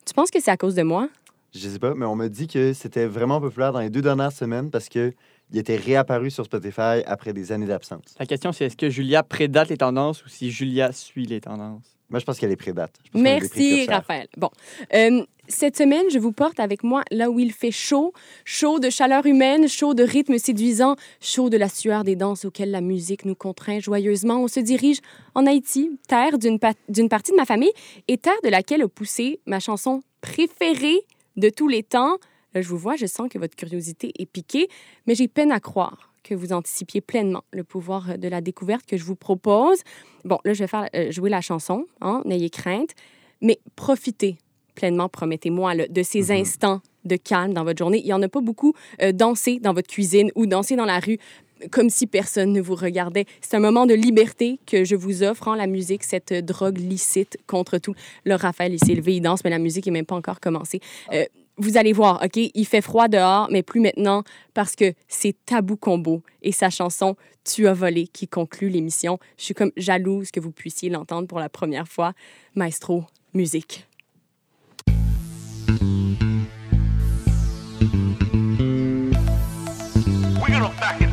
[0.04, 1.08] Tu penses que c'est à cause de moi?
[1.54, 4.32] Je sais pas, mais on m'a dit que c'était vraiment populaire dans les deux dernières
[4.32, 5.12] semaines parce que
[5.52, 8.14] il était réapparu sur Spotify après des années d'absence.
[8.18, 11.98] La question, c'est est-ce que Julia prédate les tendances ou si Julia suit les tendances?
[12.08, 12.94] Moi, je pense qu'elle est prédate.
[13.04, 13.86] Je pense qu'elle est des Merci.
[13.90, 14.28] Raphaël.
[14.38, 14.50] Bon,
[14.94, 18.12] Euh, cette semaine, je vous porte avec moi là où il fait chaud,
[18.44, 22.70] chaud de chaleur humaine, chaud de rythme séduisant, chaud de la sueur des danses auxquelles
[22.70, 24.42] la musique nous contraint joyeusement.
[24.42, 24.98] On se dirige
[25.34, 27.72] en Haïti, terre d'une pa- d'une partie de ma famille
[28.08, 31.00] et terre de laquelle a poussé ma chanson préférée
[31.36, 32.18] de tous les temps.
[32.54, 34.68] Là, je vous vois, je sens que votre curiosité est piquée,
[35.06, 38.96] mais j'ai peine à croire que vous anticipiez pleinement le pouvoir de la découverte que
[38.96, 39.80] je vous propose.
[40.24, 42.90] Bon, là, je vais faire euh, jouer la chanson, hein, n'ayez crainte,
[43.40, 44.36] mais profitez
[44.74, 47.98] pleinement, promettez-moi, de ces instants de calme dans votre journée.
[47.98, 48.74] Il n'y en a pas beaucoup.
[49.02, 51.18] Euh, danser dans votre cuisine ou danser dans la rue.
[51.70, 53.24] comme si personne ne vous regardait.
[53.40, 57.38] C'est un moment de liberté que je vous offre en la musique, cette drogue licite
[57.46, 57.94] contre tout.
[58.24, 60.80] Là, Raphaël, il s'est levé, il danse, mais la musique n'est même pas encore commencée.
[61.12, 61.24] Euh,
[61.58, 65.76] vous allez voir, OK, il fait froid dehors, mais plus maintenant parce que c'est Tabou
[65.76, 67.14] Combo et sa chanson
[67.44, 69.18] Tu as volé qui conclut l'émission.
[69.38, 72.12] Je suis comme jalouse que vous puissiez l'entendre pour la première fois.
[72.54, 73.04] Maestro,
[73.34, 73.86] musique.
[80.76, 81.11] back in